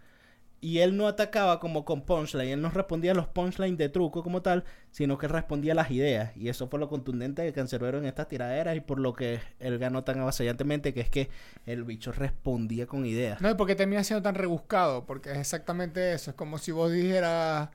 [0.58, 4.22] Y él no atacaba como con punchline, él no respondía a los punchlines de truco
[4.22, 6.34] como tal, sino que respondía a las ideas.
[6.34, 9.78] Y eso fue lo contundente de Cancerbero en estas tiraderas y por lo que él
[9.78, 11.28] ganó tan avasallantemente, que es que
[11.66, 13.40] el bicho respondía con ideas.
[13.42, 16.30] No, porque termina siendo tan rebuscado, porque es exactamente eso.
[16.30, 17.68] Es como si vos dijeras,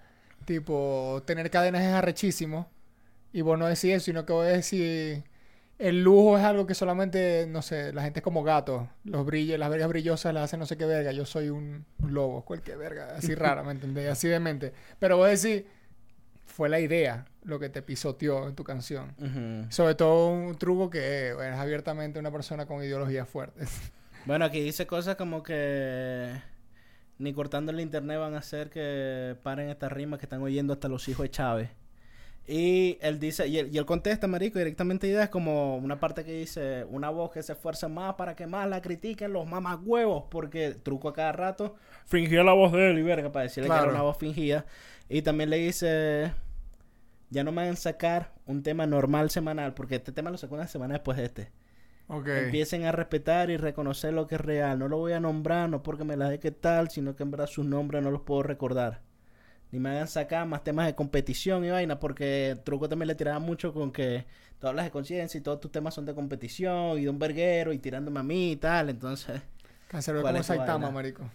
[0.45, 2.69] tipo, tener cadenas es arrechísimo,
[3.33, 5.23] y vos no decís eso, sino que vos decís,
[5.81, 8.87] el lujo es algo que solamente, no sé, la gente es como gato.
[9.03, 11.11] Los brillos, las vergas brillosas las hacen no sé qué verga.
[11.11, 14.11] Yo soy un, lobo, cualquier verga, así rara, ¿me entendés?
[14.11, 14.73] Así de mente.
[14.99, 15.63] Pero vos decís,
[16.45, 19.15] fue la idea lo que te pisoteó en tu canción.
[19.69, 23.91] Sobre todo un truco que eh, eres abiertamente una persona con ideologías fuertes.
[24.25, 26.31] Bueno, aquí dice cosas como que
[27.21, 30.87] ni cortando el internet van a hacer que paren estas rimas que están oyendo hasta
[30.87, 31.69] los hijos de Chávez.
[32.47, 36.33] Y él dice, y él, y él contesta, marico, directamente ideas como una parte que
[36.33, 40.71] dice, una voz que se esfuerza más para que más la critiquen los mamagüevos, porque
[40.71, 43.89] truco a cada rato, fingía la voz de él y verga, para decirle que era
[43.89, 44.65] una voz fingida.
[45.07, 46.33] Y también le dice,
[47.29, 50.67] ya no me hagan sacar un tema normal semanal, porque este tema lo sacó una
[50.67, 51.51] semana después de este.
[52.33, 54.79] Empiecen a respetar y reconocer lo que es real.
[54.79, 57.31] No lo voy a nombrar, no porque me la dé que tal, sino que en
[57.31, 59.01] verdad sus nombres no los puedo recordar.
[59.71, 63.39] Ni me hagan sacar más temas de competición y vaina, porque Truco también le tiraba
[63.39, 64.25] mucho con que
[64.59, 67.73] tú hablas de conciencia y todos tus temas son de competición y de un verguero
[67.73, 68.89] y tirándome a mí y tal.
[68.89, 69.41] Entonces,
[70.21, 70.91] ¿Cuál como Saitama, vaina?
[70.91, 71.29] marico.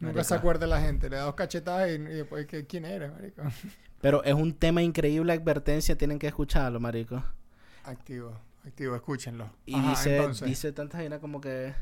[0.00, 1.08] Nunca se acuerda la gente.
[1.10, 3.42] Le da dos cachetadas y, y después, ¿qué- ¿quién eres, marico?
[4.00, 7.22] Pero es un tema increíble, advertencia, tienen que escucharlo, marico.
[7.84, 9.50] Activo, activo, escúchenlo.
[9.66, 10.48] Y Ajá, dice, entonces.
[10.48, 11.74] dice tantas vainas como que...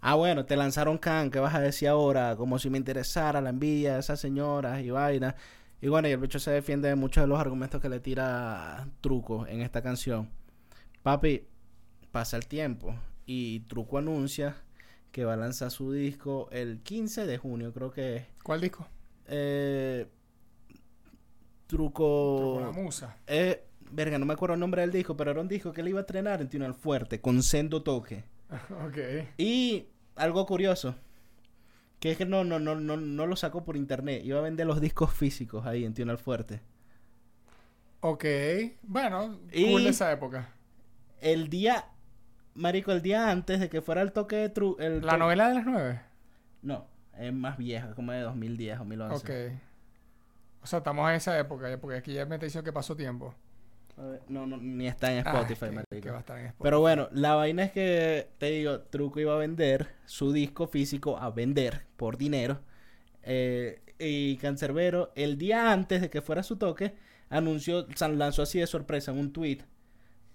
[0.00, 2.34] Ah, bueno, te lanzaron can, ¿qué vas a decir ahora?
[2.36, 5.34] Como si me interesara la envidia de esas señoras y vainas.
[5.80, 8.88] Y bueno, y el bicho se defiende de muchos de los argumentos que le tira
[9.00, 10.28] Truco en esta canción.
[11.02, 11.46] Papi,
[12.10, 12.94] pasa el tiempo
[13.26, 14.56] y Truco anuncia
[15.12, 18.26] que va a lanzar su disco el 15 de junio, creo que es.
[18.42, 18.86] ¿Cuál disco?
[19.26, 20.08] Eh,
[21.66, 22.54] Truco...
[22.54, 23.16] Con la musa.
[23.26, 25.88] Eh, verga, no me acuerdo el nombre del disco, pero era un disco que él
[25.88, 28.24] iba a estrenar en Tino Fuerte, con sendo toque.
[28.86, 28.98] ok.
[29.38, 30.94] Y algo curioso,
[32.00, 34.66] que es que no, no, no, no, no lo sacó por internet, iba a vender
[34.66, 36.60] los discos físicos ahí en Tino Fuerte.
[38.00, 38.24] Ok.
[38.82, 40.48] Bueno, Y- cool de esa época.
[41.20, 41.84] El día,
[42.54, 44.76] marico, el día antes de que fuera el toque de Tru...
[44.80, 46.00] el ¿La novela de las nueve?
[46.62, 49.14] No, es más vieja, como de 2010, 2011.
[49.14, 49.60] Ok.
[50.62, 53.34] O sea, estamos en esa época, porque aquí ya me está diciendo que pasó tiempo.
[53.96, 56.00] A ver, No, no, ni está en Ah, Spotify, que- marico.
[56.00, 56.62] que va a estar en Spotify.
[56.62, 61.18] Pero bueno, la vaina es que, te digo, Truco iba a vender su disco físico
[61.18, 62.60] a vender por dinero.
[63.22, 66.94] Eh, y Cancerbero, el día antes de que fuera su toque,
[67.28, 69.58] anunció, lanzó así de sorpresa un tweet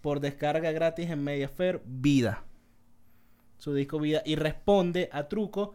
[0.01, 2.43] por descarga gratis en Mediafair Vida.
[3.57, 4.21] Su disco Vida.
[4.23, 5.73] Y responde a Truco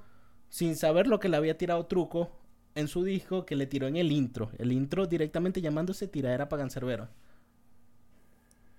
[0.48, 2.30] sin saber lo que le había tirado Truco
[2.74, 4.50] en su disco que le tiró en el intro.
[4.58, 7.08] El intro directamente llamándose Tiradera para Cancerbero.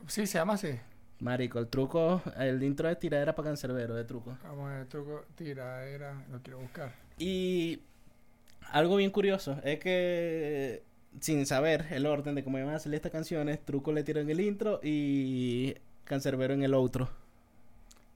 [0.07, 0.79] Sí, se llama así.
[1.19, 4.37] Marico, el truco, el intro de tiradera para cancerbero de truco.
[4.43, 6.93] Vamos a ver, truco, tira, era, lo quiero buscar.
[7.17, 7.81] Y
[8.71, 10.83] algo bien curioso es que
[11.19, 14.29] sin saber el orden de cómo iban a salir estas canciones, Truco le tiró en
[14.29, 17.07] el intro y Cancerbero en el outro.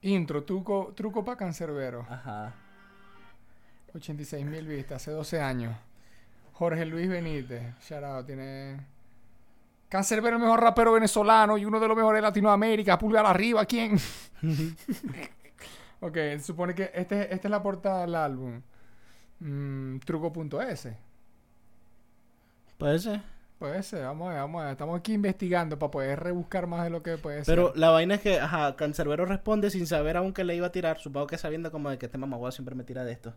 [0.02, 2.06] Intro, truco, truco para cancerbero.
[2.08, 2.54] Ajá.
[3.94, 5.76] 86 mil vistas, hace 12 años.
[6.52, 8.97] Jorge Luis Benítez, shout out, tiene...
[9.88, 12.98] Cancerbero, el mejor rapero venezolano y uno de los mejores de Latinoamérica.
[12.98, 13.98] Pulgar arriba, ¿quién?
[16.00, 18.60] ok, supone que este, esta es la portada del álbum.
[19.40, 20.88] Mm, truco.es.
[22.76, 23.22] Puede ser.
[23.58, 24.72] Puede ser, vamos a ver, vamos a ver.
[24.72, 27.78] Estamos aquí investigando para poder rebuscar más de lo que puede Pero ser.
[27.78, 30.98] la vaina es que, ajá, Cancerbero responde sin saber aún que le iba a tirar,
[31.00, 33.34] supongo que sabiendo como de que este mamagüey siempre me tira de esto.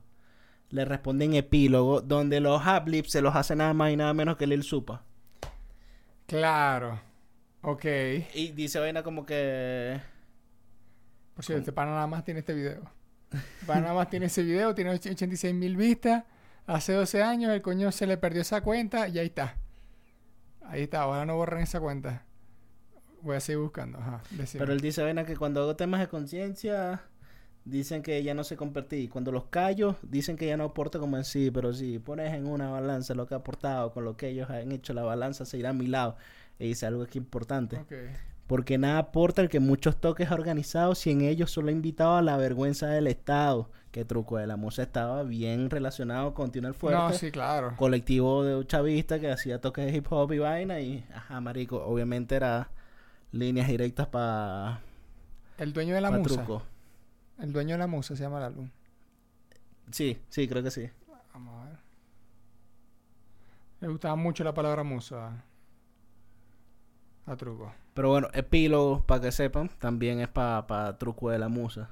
[0.69, 4.37] Le responde en epílogo, donde los hablips se los hace nada más y nada menos
[4.37, 5.03] que Lil Supa.
[6.31, 6.97] Claro.
[7.61, 7.83] Ok.
[8.33, 9.99] Y dice vaina como que...
[11.35, 12.89] Por cierto, este pana nada más tiene este video.
[13.67, 16.23] Pana nada más tiene ese video, tiene 86 mil vistas.
[16.65, 19.57] Hace 12 años el coño se le perdió esa cuenta y ahí está.
[20.63, 22.23] Ahí está, ahora no borren esa cuenta.
[23.21, 24.23] Voy a seguir buscando, ajá.
[24.29, 24.61] decime.
[24.61, 27.01] Pero él dice, vaina, que cuando hago temas de conciencia,
[27.65, 29.07] dicen que ya no se convertí.
[29.07, 31.51] Cuando los callo, dicen que ya no aporto como en sí.
[31.51, 34.71] Pero si pones en una balanza lo que ha aportado con lo que ellos han
[34.71, 36.15] hecho, la balanza se irá a mi lado.
[36.59, 37.79] Y dice algo aquí importante.
[38.47, 42.21] Porque nada aporta el que muchos toques organizados si en ellos solo ha invitado a
[42.21, 43.69] la vergüenza del Estado.
[43.91, 46.97] Que truco de la musa estaba bien relacionado con Tino el Fuerte.
[46.97, 47.75] No, sí, claro.
[47.77, 50.79] Colectivo de chavista que hacía toques de hip hop y vaina.
[50.79, 52.69] Y, ajá, marico, obviamente era
[53.31, 54.81] líneas directas para
[55.57, 56.35] El dueño de la musa.
[56.35, 56.63] truco.
[57.41, 58.69] El dueño de la musa se llama el álbum.
[59.91, 60.89] Sí, sí, creo que sí.
[61.33, 61.77] Vamos a ver.
[63.81, 65.43] Le gustaba mucho la palabra musa.
[67.25, 67.73] A truco.
[67.93, 71.89] Pero bueno, epílogo, para que sepan, también es para truco de la musa.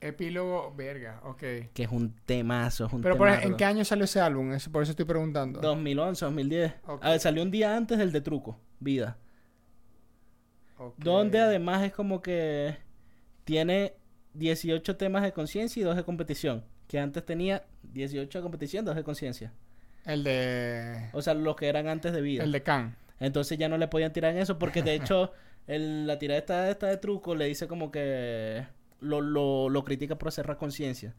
[0.00, 1.40] Epílogo, verga, ok.
[1.74, 4.52] Que es un temazo, es un Pero por ¿en qué año salió ese álbum?
[4.52, 5.60] Eso, por eso estoy preguntando.
[5.60, 6.74] 2011, 2010.
[6.86, 7.04] Ok.
[7.04, 9.18] A ver, salió un día antes del de truco, vida.
[10.96, 12.78] Donde además es como que
[13.42, 13.97] tiene
[14.38, 16.64] 18 temas de conciencia y 2 de competición.
[16.86, 19.52] Que antes tenía 18 de competición, 2 de conciencia.
[20.06, 21.10] El de...
[21.12, 22.44] O sea, los que eran antes de vida.
[22.44, 22.96] El de Can.
[23.20, 25.32] Entonces ya no le podían tirar en eso porque de hecho
[25.66, 28.64] el- la tirada esta, esta de truco le dice como que
[29.00, 31.14] lo, lo, lo critica por hacer conciencia.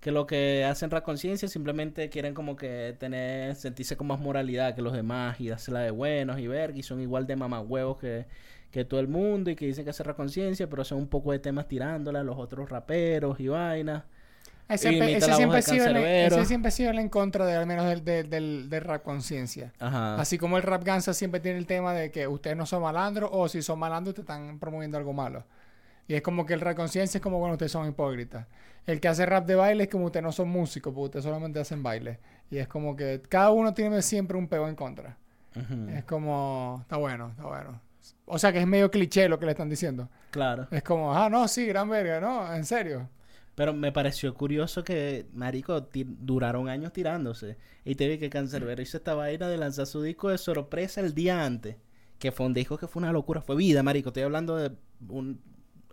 [0.00, 4.82] Que lo que hacen conciencia simplemente quieren como que tener, sentirse con más moralidad que
[4.82, 8.26] los demás y dársela de buenos y ver y son igual de mamagüevos que,
[8.70, 11.40] que todo el mundo y que dicen que hacen conciencia, pero son un poco de
[11.40, 14.04] temas tirándola a los otros raperos y vainas.
[14.68, 16.36] Ese, voz siempre, el, Cancerbero.
[16.36, 19.02] ese siempre ha sido el en contra de al menos del, del, del, del rap
[19.02, 19.72] conciencia.
[19.78, 23.30] Así como el rap gansa siempre tiene el tema de que ustedes no son malandros
[23.32, 25.44] o si son malandros te están promoviendo algo malo.
[26.08, 28.46] Y es como que el rap conciencia es como cuando ustedes son hipócritas.
[28.86, 31.60] El que hace rap de baile es como ustedes no son músicos, porque ustedes solamente
[31.60, 32.18] hacen baile.
[32.50, 35.18] Y es como que cada uno tiene siempre un peo en contra.
[35.94, 37.80] Es como, está bueno, está bueno.
[38.26, 40.08] O sea que es medio cliché lo que le están diciendo.
[40.30, 40.66] Claro.
[40.70, 43.08] Es como, ah, no, sí, gran verga, no, en serio.
[43.54, 47.56] Pero me pareció curioso que, marico, duraron años tirándose.
[47.84, 51.12] Y te vi que Cancerbero hizo esta vaina de lanzar su disco de sorpresa el
[51.12, 51.76] día antes.
[52.20, 53.42] Que fue un disco que fue una locura.
[53.42, 54.10] Fue vida, marico.
[54.10, 54.70] Estoy hablando de
[55.08, 55.40] un...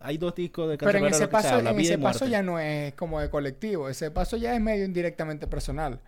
[0.01, 2.93] Hay dos discos de Pero en ese paso, habla, en ese paso ya no es
[2.93, 3.89] como de colectivo.
[3.89, 5.99] Ese paso ya es medio indirectamente personal.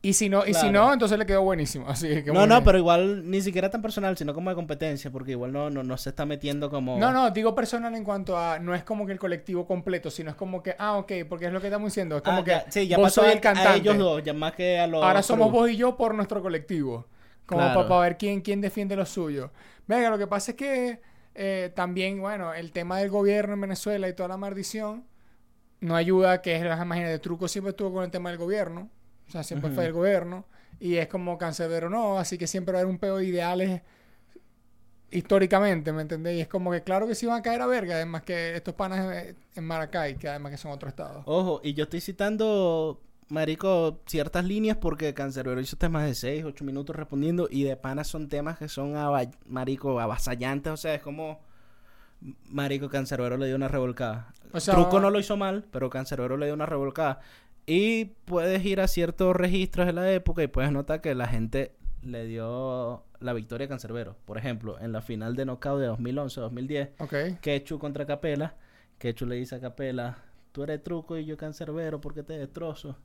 [0.00, 1.86] Y si no, y si no, entonces le quedó buenísimo.
[1.88, 2.64] Así que No, no, bien.
[2.64, 5.96] pero igual ni siquiera tan personal, sino como de competencia, porque igual no, no, no
[5.96, 6.98] se está metiendo como...
[6.98, 10.30] No, no, digo personal en cuanto a no es como que el colectivo completo, sino
[10.30, 12.16] es como que, ah, ok, porque es lo que estamos diciendo.
[12.16, 13.68] Es como Ah, que ya, sí, ya vos pasó soy el cantante.
[13.70, 15.02] a ellos dos, ya más que a los...
[15.02, 17.06] Ahora somos vos y yo por nuestro colectivo.
[17.44, 17.88] Como Claro.
[17.88, 19.50] para, ver quién, quién defiende lo suyo.
[19.88, 21.00] Venga, lo que pasa es que
[21.40, 25.04] eh, también, bueno, el tema del gobierno en Venezuela y toda la maldición
[25.80, 28.90] no ayuda, que es la imagen de truco siempre estuvo con el tema del gobierno.
[29.28, 30.46] O sea, siempre fue el gobierno.
[30.80, 33.82] Y es como cancerbero no, así que siempre va a haber un peo de ideales
[35.12, 36.36] históricamente, ¿me entendés?
[36.36, 38.74] Y es como que claro que sí van a caer a verga, además que estos
[38.74, 41.22] panas eh, en Maracay, que además que son otro estado.
[41.24, 46.64] Ojo, y yo estoy citando, marico, ciertas líneas porque Cancerbero hizo temas de 6, 8
[46.64, 48.94] minutos respondiendo y de pana son temas que son,
[49.46, 51.40] marico, avasallantes, o sea, es como...
[52.46, 54.34] Marico, Cancerbero le dio una revolcada.
[54.52, 57.20] O sea, Truco no lo hizo mal, pero Cancerbero le dio una revolcada.
[57.64, 61.76] Y puedes ir a ciertos registros de la época y puedes notar que la gente
[62.02, 64.16] le dio la victoria a Cancerbero.
[64.24, 67.40] Por ejemplo, en la final de knockout de 2011-2010, Ok.
[67.40, 68.56] Quechu contra Capela.
[68.98, 70.18] Quechu le dice a Capela,
[70.50, 72.96] tú eres truco y yo cancerbero porque te destrozo.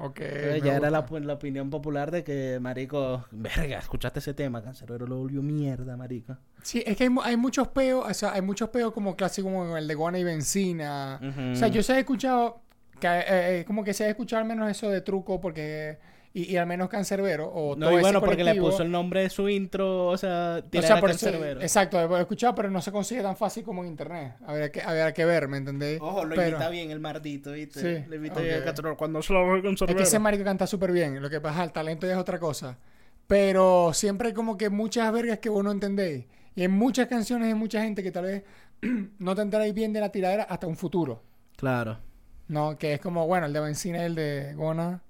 [0.00, 0.20] Ok.
[0.20, 5.06] Entonces, ya era la, la opinión popular de que, marico, verga, escuchaste ese tema, cancerbero
[5.06, 6.36] lo volvió mierda, marico.
[6.62, 9.76] Sí, es que hay, hay muchos peos, o sea, hay muchos peos como clásicos como
[9.76, 11.20] el de Guana y Benzina.
[11.52, 12.62] O sea, yo se he escuchado,
[13.00, 13.24] que, eh,
[13.60, 15.98] eh, como que se ha escuchado al menos eso de truco porque,
[16.34, 18.90] y, y al menos cancerbero, o No, todo y ese bueno, porque le puso el
[18.90, 21.60] nombre de su intro, o sea, O tirar sea, a por eso- cancerbero.
[21.62, 24.34] exacto, lo he escuchado, pero no se consigue tan fácil como en internet.
[24.46, 26.00] Habría que, habría que ver, ¿me entendéis?
[26.00, 27.80] Ojo, lo Pero- imita bien el mardito, ¿viste?
[27.80, 28.42] Sí, Le imita ok.
[28.42, 29.96] bien a cancerbero cuando se lo ve Es cancerbero.
[29.96, 31.20] que ese marico canta súper bien.
[31.20, 32.78] Lo que pasa, el talento ya es otra cosa.
[33.26, 36.26] Pero siempre hay como que muchas vergas que vos no entendéis.
[36.54, 38.42] Y hay muchas canciones de mucha gente que tal vez
[39.18, 41.22] no te enteráis bien de la tiradera hasta un futuro.
[41.56, 41.98] Claro.
[42.48, 45.02] No, que es como, bueno, el de Benzina y el de Gona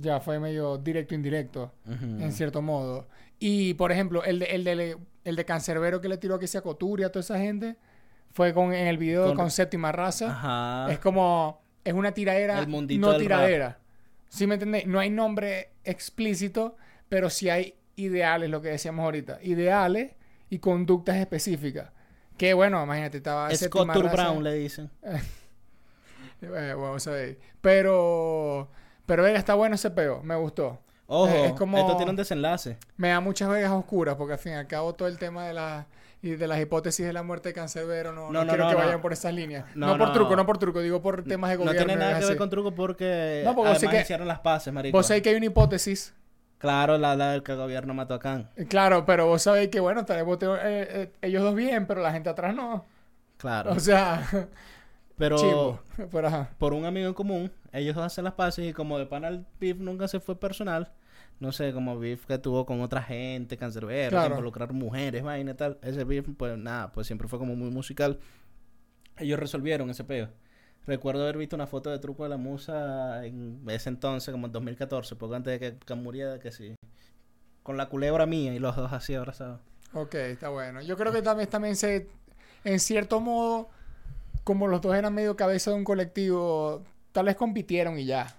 [0.00, 3.08] ya fue medio directo indirecto, en cierto modo.
[3.38, 6.62] Y, por ejemplo, el de, el de, el de Cancerbero que le tiró que sea
[6.62, 7.76] Coturia a toda esa gente,
[8.32, 10.30] fue con, en el video Con- con, Séptima Raza.
[10.30, 10.92] Ajá.
[10.92, 13.78] Es como, es una tiradera, no tiradera.
[14.28, 14.86] ¿Sí me entendéis?
[14.86, 16.76] No hay nombre explícito,
[17.08, 19.38] pero sí hay ideales, lo que decíamos ahorita.
[19.42, 20.12] Ideales
[20.50, 21.90] y conductas específicas.
[22.36, 23.88] Que bueno, imagínate, estaba Scott.
[24.12, 24.90] Brown le dicen.
[26.42, 27.38] Eh, bueno, sabéis.
[27.62, 28.68] Pero,
[29.06, 30.80] pero venga, está bueno ese peo, me gustó.
[31.06, 32.78] Ojo, Eh, es como- esto tiene un desenlace.
[32.96, 35.54] Me da muchas vegas oscuras porque al fin y al cabo todo el tema de
[35.54, 35.86] la
[36.22, 38.70] y de las hipótesis de la muerte de Cancerbero no, no, No, no, quiero no,
[38.70, 38.84] que no.
[38.86, 39.66] vayan por esas líneas.
[39.74, 40.14] No, No, por no.
[40.14, 41.86] truco, no por truco, digo por temas de No gobierno.
[41.86, 44.72] tiene y nada que ver con truco porque No, porque además que- hicieron las paces,
[44.72, 44.96] marico.
[44.96, 46.14] Vos sabéis que hay una hipótesis,
[46.56, 48.48] Claro, la, la del que el gobierno mató a Khan.
[48.56, 52.00] eh, claro, pero vos sabéis que bueno, tal vez eh, eh, ellos dos bien, pero
[52.00, 52.86] la gente atrás no.
[53.36, 53.72] Claro.
[53.72, 54.26] O sea,
[55.16, 55.80] Pero chivo.
[56.10, 56.50] Pero ajá.
[56.58, 59.78] por un amigo en común, ellos hacen las paces y como de pana el beef
[59.78, 60.92] nunca se fue personal.
[61.40, 64.30] No sé, como beef que tuvo con otra gente, cancerbero, Claro.
[64.34, 65.78] involucrar mujeres, vaina y tal.
[65.82, 68.18] Ese beef, pues nada, pues siempre fue como muy musical.
[69.18, 70.28] Ellos resolvieron ese peo.
[70.86, 74.52] Recuerdo haber visto una foto de Truco de la Musa en ese entonces, como en
[74.52, 76.74] 2014, poco antes de que, que muriera, que sí.
[77.62, 79.60] Con la culebra mía y los dos así abrazados.
[79.94, 80.82] Ok, está bueno.
[80.82, 82.08] Yo creo que también, también se,
[82.64, 83.70] en cierto modo,
[84.44, 88.36] como los dos eran medio cabeza de un colectivo, tal vez compitieron y ya.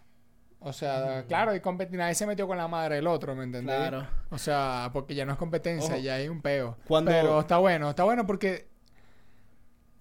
[0.59, 3.75] O sea, claro, y nadie se metió con la madre del otro, ¿me entendés?
[3.75, 4.07] Claro.
[4.31, 6.03] O sea, porque ya no es competencia, Ojo.
[6.03, 6.77] ya hay un peo.
[6.87, 8.67] Cuando- Pero está bueno, está bueno porque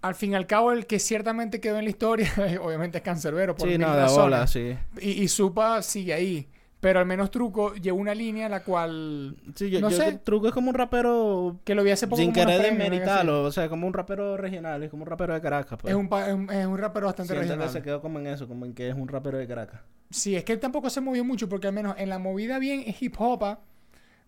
[0.01, 2.31] al fin y al cabo el que ciertamente quedó en la historia,
[2.63, 4.77] obviamente es Cancerbero, por Sí, no, de bola, sí.
[5.01, 6.49] Y, y Supa sigue ahí.
[6.85, 9.37] Pero al menos Truco llevó una línea la cual...
[9.55, 10.19] Sí, yo, No yo- sé.
[10.23, 13.71] Truco es como un rapero Que lo vi hace poco sin querer desmeritarlo, o sea,
[13.71, 15.95] como un rapero regional, es como un rapero de Caracas, pues.
[15.95, 17.71] Es un, pa- es un, es un rapero bastante regional.
[17.71, 19.81] se quedó como en eso, como en que es un rapero de Caracas.
[20.11, 22.85] Sí, es que él tampoco se movió mucho porque al menos en la movida bien
[22.87, 23.61] es hip hopa,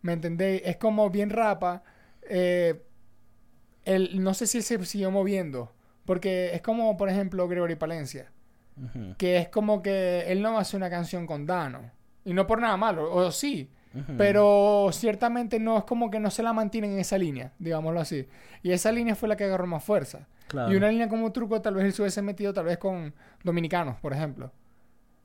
[0.01, 0.63] ¿me entendéis?
[0.65, 1.83] Es como bien rapa.
[2.23, 2.83] Eh,
[3.85, 5.75] él, no sé si él se siguió moviendo,
[6.07, 8.33] porque es como, por ejemplo, Gregory Palencia,
[9.19, 11.95] que es como que él no hace una canción con Dano,
[12.27, 13.71] y no por nada malo, o sí,
[14.19, 18.29] pero ciertamente no es como que no se la mantienen en esa línea, digámoslo así.
[18.63, 20.27] Y esa línea fue la que agarró más fuerza.
[20.49, 20.73] Claro.
[20.73, 23.97] Y una línea como truco tal vez él se hubiese metido tal vez con dominicanos,
[24.01, 24.53] por ejemplo.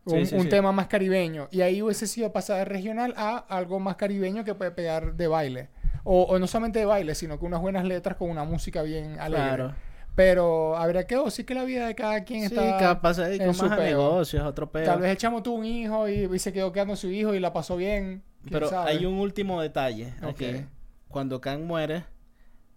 [0.06, 0.50] Sí, un sí, un sí.
[0.50, 1.48] tema más caribeño.
[1.52, 5.28] Y ahí hubiese sido pasar de regional a algo más caribeño que puede pegar de
[5.28, 5.70] baile.
[6.04, 9.20] O, o no solamente de baile, sino con unas buenas letras con una música bien
[9.20, 9.48] alegre.
[9.48, 9.76] Claro.
[10.16, 12.78] Pero habría que decir que la vida de cada quien Sí, está...
[12.78, 14.84] capaz de en dedicar su más a negocios, otro peo.
[14.86, 17.40] Tal vez el chamo tuvo un hijo y, y se quedó quedando su hijo y
[17.40, 18.22] la pasó bien.
[18.50, 18.92] Pero sabe.
[18.92, 20.14] hay un último detalle.
[20.24, 20.30] Ok.
[20.42, 20.66] aquí.
[21.08, 22.04] Cuando Khan muere,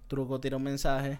[0.09, 1.19] Truco tira un mensaje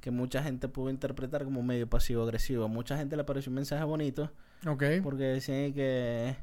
[0.00, 2.64] que mucha gente pudo interpretar como medio pasivo-agresivo.
[2.64, 4.30] A mucha gente le pareció un mensaje bonito
[4.66, 4.82] Ok.
[5.02, 6.36] porque decían que,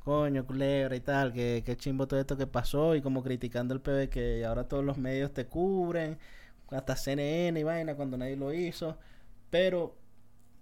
[0.00, 3.80] coño, culebra y tal, que, que chimbo todo esto que pasó y como criticando el
[3.80, 6.18] PB que ahora todos los medios te cubren,
[6.70, 8.98] hasta CNN y vaina cuando nadie lo hizo.
[9.50, 9.96] Pero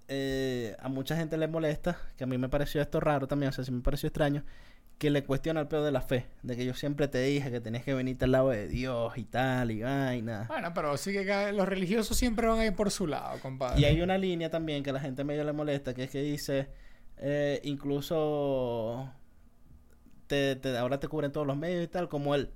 [0.08, 3.52] eh, a mucha gente le molesta, que a mí me pareció esto raro también, o
[3.52, 4.44] sea, sí me pareció extraño,
[4.98, 7.60] que le cuestiona el pedo de la fe, de que yo siempre te dije que
[7.60, 10.44] tenías que venirte al lado de Dios y tal, y vaina.
[10.48, 13.80] Bueno, pero sí que los religiosos siempre van a ir por su lado, compadre.
[13.80, 16.22] Y hay una línea también que a la gente medio le molesta, que es que
[16.22, 16.68] dice,
[17.16, 19.10] eh, incluso
[20.26, 22.50] te, te- ahora te cubren todos los medios y tal, como el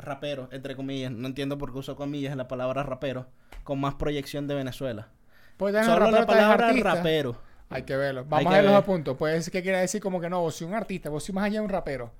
[0.00, 3.26] rapero, entre comillas, no entiendo por qué usó comillas en la palabra rapero,
[3.64, 5.08] con más proyección de Venezuela.
[5.56, 7.36] Tener Solo rapero, la palabra rapero.
[7.68, 8.24] Hay que verlo.
[8.24, 9.18] Vamos que a ver los apuntos.
[9.18, 11.60] Decir que quiere decir como que no, vos sois un artista, vos sois más allá
[11.60, 12.12] de un rapero.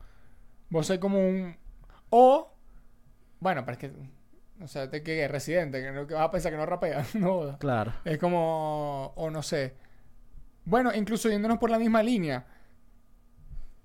[0.69, 1.57] Vos sois como un...
[2.11, 2.53] O...
[3.41, 3.93] Bueno, pero es que...
[4.63, 7.05] O sea, te que es residente, que, no- que vas a pensar que no rapea.
[7.15, 7.59] no.
[7.59, 7.95] Claro.
[8.05, 9.13] Es como...
[9.17, 9.75] O no sé.
[10.65, 12.47] Bueno, incluso yéndonos por la misma línea.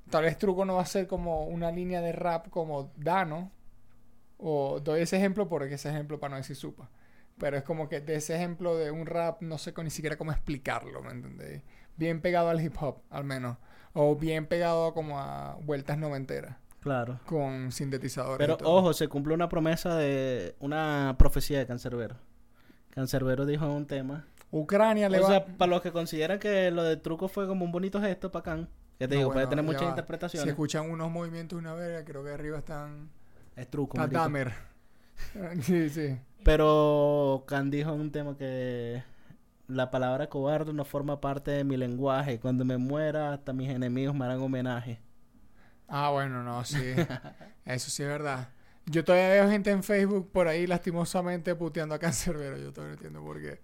[0.10, 3.52] Tal vez Truco no va a ser como una línea de rap como Dano.
[4.48, 6.88] O doy ese ejemplo porque ese ejemplo para no decir supa.
[7.40, 10.32] Pero es como que de ese ejemplo de un rap no sé ni siquiera cómo
[10.32, 11.64] explicarlo, ¿me entendéis?
[11.98, 13.58] Bien pegado al hip hop, al menos.
[13.94, 16.58] O bien pegado como a vueltas noventeras.
[16.80, 17.20] Claro.
[17.26, 18.38] Con sintetizadores.
[18.38, 18.70] Pero y todo.
[18.70, 22.16] ojo, se cumple una promesa de una profecía de Cancerbero.
[22.92, 24.28] Cancerbero dijo en un tema.
[24.52, 25.28] Ucrania le O va...
[25.28, 28.44] sea, para los que consideran que lo de truco fue como un bonito gesto para
[28.44, 29.90] Khan, que te No, digo, puede tener muchas va.
[29.90, 30.44] interpretaciones.
[30.44, 33.10] Si escuchan unos movimientos de una verga, creo que arriba están...
[33.56, 33.98] Es truco.
[34.08, 34.54] Dahmer.
[35.62, 36.18] sí, sí.
[36.44, 39.02] Pero Khan dijo en un tema que
[39.68, 42.40] la palabra cobarde no forma parte de mi lenguaje.
[42.40, 45.00] Cuando me muera, hasta mis enemigos me harán homenaje.
[45.88, 46.78] Ah, bueno, no, sí.
[47.66, 48.50] Eso sí es verdad.
[48.88, 52.58] Yo todavía veo gente en Facebook por ahí lastimosamente puteando a Cancerbero.
[52.58, 53.60] Yo todavía no entiendo por qué.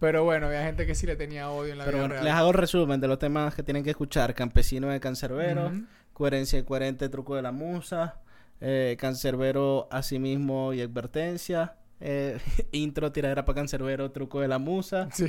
[0.00, 2.24] Pero bueno, había gente que sí le tenía odio en la Pero vida real.
[2.24, 4.34] les hago el resumen de los temas que tienen que escuchar.
[4.34, 5.70] Campesino de Cancerbero.
[6.12, 8.20] Coherencia y Coherente, Truco de la Musa,
[8.66, 12.38] eh, Cancerbero, Asimismo y Advertencia, eh,
[12.72, 15.26] Intro, Tiradera para Cancerbero, Truco de la Musa Sí.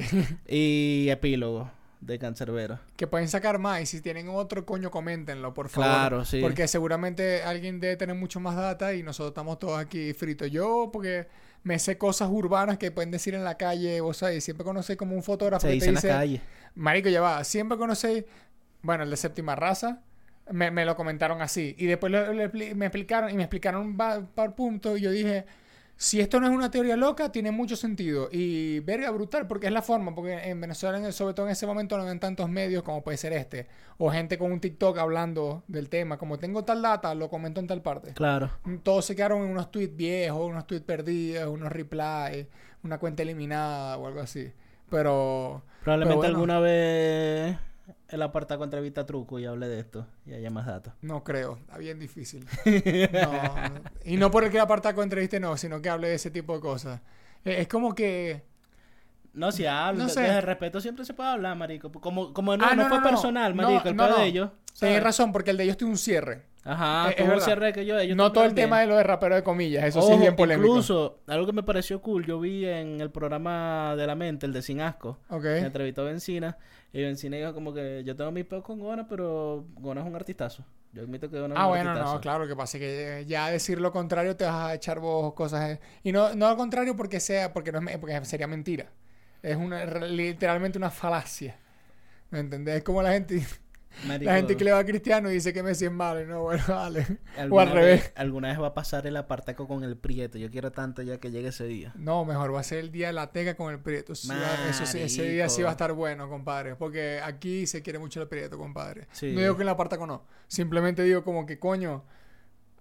[0.47, 1.69] y Epílogo
[2.01, 2.79] de Cancerbero.
[2.95, 3.81] Que pueden sacar más.
[3.81, 5.89] Y si tienen otro, coño, coméntenlo, por favor.
[5.89, 6.39] Claro, sí.
[6.41, 10.49] Porque seguramente alguien debe tener mucho más data y nosotros estamos todos aquí fritos.
[10.51, 11.27] Yo, porque
[11.63, 15.15] me sé cosas urbanas que pueden decir en la calle, vos sabés, siempre conocéis como
[15.15, 16.41] un fotógrafo Se que dice te en la dice, calle.
[16.75, 18.25] Marico, ya va, siempre conocéis,
[18.83, 20.01] bueno, el de séptima raza,
[20.51, 21.75] me, me lo comentaron así.
[21.77, 25.45] Y después lo- lo me explicaron, y me explicaron par puntos, y yo dije,
[25.97, 28.27] si esto no es una teoría loca, tiene mucho sentido.
[28.31, 31.53] Y verga, brutal, porque es la forma, porque en Venezuela, en el- sobre todo en
[31.53, 33.67] ese momento, no ven tantos medios como puede ser este.
[33.97, 37.67] O gente con un TikTok hablando del tema, como tengo tal data, lo comento en
[37.67, 38.13] tal parte.
[38.13, 38.51] Claro.
[38.83, 42.47] Todos se quedaron en unos tweets viejos, unos tweets perdidos, unos replies,
[42.83, 44.51] una cuenta eliminada o algo así.
[44.89, 45.63] Pero...
[45.81, 46.35] Probablemente Pero bueno.
[46.35, 47.57] alguna vez
[48.09, 50.93] el apartado entrevista a Truco y hable de esto y haya más datos.
[51.01, 52.45] No creo, está bien difícil.
[53.11, 53.53] No,
[54.03, 56.59] y no por el que apartaco entreviste, no, sino que hable de ese tipo de
[56.59, 57.01] cosas.
[57.43, 58.43] Eh, Es como que.
[59.33, 60.21] No, si habla, No sé.
[60.21, 61.91] desde el respeto siempre se puede hablar, marico.
[61.91, 64.49] Como, como no, Ah, no, no, fue personal, marico, el de ellos.
[64.79, 66.43] Tienes razón, porque el de ellos tiene un cierre.
[66.67, 67.45] Ajá, Es- es verdad.
[67.45, 70.01] cierre que yo, ellos no todo el tema de lo de rapero de comillas, eso
[70.01, 70.67] sí es bien polémico.
[70.67, 74.53] Incluso, algo que me pareció cool, yo vi en el programa de la mente, el
[74.53, 76.57] de Sin Asco, que entrevistó a Bencina,
[76.91, 80.15] y Bencina dijo como que yo tengo mis peos con Gona, pero Gona es un
[80.15, 80.65] artistazo.
[80.91, 82.15] Yo admito que Gona es Ah, un bueno, artistazo.
[82.15, 84.73] no, claro, lo que pasa es que eh, ya decir lo contrario te vas a
[84.73, 85.69] echar vos cosas.
[85.71, 85.79] eh.
[86.03, 88.87] Y no, no al contrario porque sea, porque no es, me- porque sería mentira.
[89.43, 91.57] Es una, literalmente una falacia.
[92.31, 92.77] ¿Me entendés?
[92.77, 93.45] Es como la gente,
[94.07, 96.25] Marico, la gente que le va a Cristiano y dice que Messi es malo.
[96.25, 97.05] No, bueno, vale.
[97.49, 98.01] O al revés.
[98.03, 100.37] vez- alguna vez va a pasar el apartaco con el Prieto.
[100.37, 101.93] Yo quiero tanto ya que llegue ese día.
[101.95, 104.13] No, mejor va a ser el día de la teca con el Prieto.
[104.13, 106.75] Eso sí, ese día sí va a estar bueno, compadre.
[106.75, 109.07] Porque aquí se quiere mucho el Prieto, compadre.
[109.11, 109.31] Sí.
[109.33, 110.23] No digo que en la Partaco no.
[110.47, 112.03] Simplemente digo como que, coño,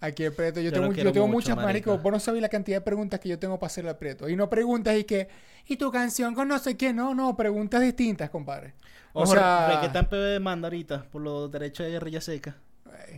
[0.00, 0.60] aquí el Prieto.
[0.60, 1.90] Yo, tengo, yo tengo mucho, muchas, marico.
[1.90, 2.02] marico.
[2.02, 4.28] Vos no sabés la cantidad de preguntas que yo tengo para hacerle al Prieto.
[4.28, 5.28] Y no preguntas y que,
[5.66, 6.92] ¿y tu canción con no sé qué?
[6.92, 8.74] No, no, preguntas distintas, compadre.
[9.16, 12.56] O Ojo, sea, que está en PB demanda ahorita por los derechos de guerrilla seca.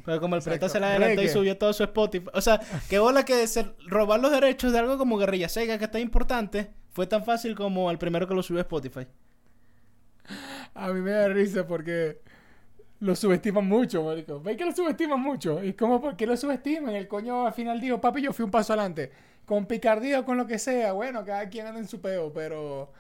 [0.05, 0.69] Pero como el Exacto.
[0.69, 2.27] se la adelantó y subió todo su Spotify.
[2.35, 5.85] O sea, que bola que se- robar los derechos de algo como guerrilla seca, que
[5.87, 9.07] está importante, fue tan fácil como el primero que lo subió a Spotify.
[10.75, 12.21] A mí me da risa porque
[13.01, 14.41] lo subestiman mucho, marico.
[14.41, 15.63] ¿Ves que lo subestiman mucho?
[15.65, 16.95] ¿Y cómo por qué lo subestiman?
[16.95, 19.11] El coño al final dijo, papi, yo fui un paso adelante.
[19.47, 22.91] con picardía o con lo que sea, bueno, cada quien anda en su peo, pero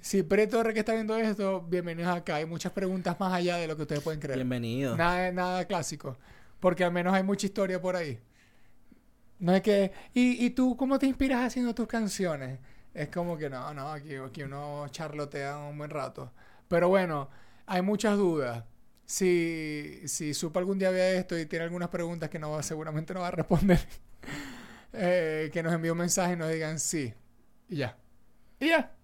[0.00, 2.36] si Pre Torre que está viendo esto, bienvenidos acá.
[2.36, 4.38] Hay muchas preguntas más allá de lo que ustedes pueden creer.
[4.38, 4.96] Bienvenido.
[4.96, 6.16] Nada, nada clásico.
[6.60, 8.20] Porque al menos hay mucha historia por ahí.
[9.38, 9.92] No es que.
[10.14, 12.58] ¿Y, y tú cómo te inspiras haciendo tus canciones?
[12.94, 16.32] Es como que no, no, aquí, aquí uno charlotea un buen rato.
[16.66, 17.28] Pero bueno,
[17.66, 18.64] hay muchas dudas.
[19.04, 23.20] Si, si supo algún día ver esto y tiene algunas preguntas que no seguramente no
[23.20, 23.78] va a responder,
[24.94, 27.12] eh, que nos envíe un mensaje y nos digan sí.
[27.68, 27.98] Y ya.
[28.58, 28.95] Y ya.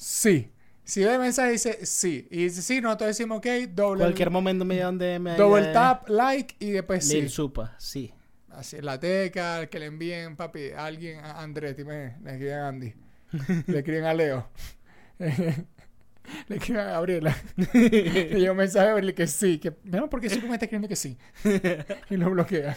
[0.00, 0.50] Sí.
[0.82, 2.26] Si ve el mensaje dice sí.
[2.30, 4.00] Y dice sí, nosotros decimos ok, doble.
[4.00, 5.26] Cualquier momento me DM.
[5.28, 7.20] ahí Double de tap, like y después sí.
[7.20, 8.12] Lil Supa, sí.
[8.48, 12.68] Así la teca, que le envíen, papi, a alguien, a Andrés, dime, le escriben a
[12.68, 12.94] Andy,
[13.68, 14.48] le escriben a Leo,
[15.18, 17.36] le escriben a Gabriela,
[17.72, 20.88] le llega un mensaje a verle que sí, que, no, porque sí me está escribiendo
[20.88, 21.16] que sí,
[22.10, 22.76] y lo bloquea.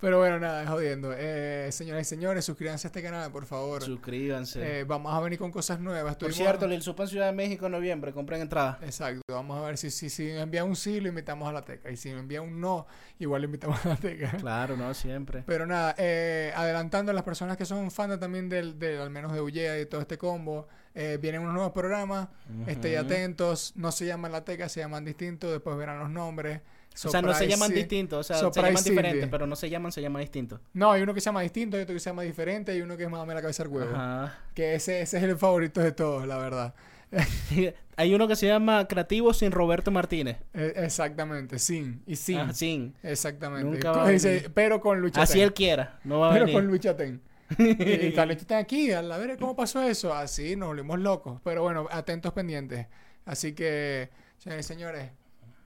[0.00, 1.12] Pero bueno, nada, jodiendo.
[1.14, 3.82] Eh, señoras y señores, suscríbanse a este canal, por favor.
[3.82, 4.80] Suscríbanse.
[4.80, 6.16] Eh, vamos a venir con cosas nuevas.
[6.16, 8.12] Por Estuvimos- cierto, Lil Supa en Ciudad de México en noviembre.
[8.14, 8.78] Compren entrada.
[8.82, 11.62] Exacto, vamos a ver si, si, si me envía un sí, lo invitamos a la
[11.62, 11.90] teca.
[11.90, 12.86] Y si me envía un no,
[13.18, 14.30] igual lo invitamos a la teca.
[14.38, 15.42] Claro, no, siempre.
[15.46, 19.32] Pero nada, eh, adelantando a las personas que son fans también del, del- al menos
[19.34, 22.28] de Ullea y de todo este combo, eh, vienen unos nuevos programas,
[22.66, 23.04] estén Ujú.
[23.04, 26.62] atentos, no se llaman La Teca, se llaman distintos, después verán los nombres.
[27.04, 27.74] O sea, no se llaman sí.
[27.74, 30.60] distintos, o sea, se llaman diferentes, pero no se llaman, se llaman distintos.
[30.72, 32.96] No, hay uno que se llama distinto, hay otro que se llama diferente, y uno
[32.96, 33.94] que es más o menos la cabeza del huevo.
[33.94, 34.38] Ajá.
[34.54, 36.74] Que ese, ese es el favorito de todos, la verdad.
[37.96, 40.38] Hay uno que se llama Creativo sin Roberto Martínez.
[40.54, 42.38] Eh, exactamente, sin y sin.
[42.38, 42.94] Ah, sin.
[43.02, 43.68] Exactamente.
[43.68, 44.50] Nunca va a venir.
[44.54, 45.42] pero con Lucha Así Ten.
[45.42, 46.56] él quiera, no va a Pero venir.
[46.56, 47.20] con Luis Chatén.
[47.58, 50.14] y, Carlitos está aquí, a ver cómo pasó eso.
[50.14, 51.40] Así nos volvimos locos.
[51.42, 52.86] Pero bueno, atentos pendientes.
[53.24, 55.10] Así que, señores señores,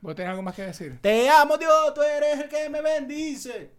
[0.05, 0.99] ¿Vos tenés algo más que decir?
[1.01, 3.71] Te amo Dios, tú eres el que me bendice.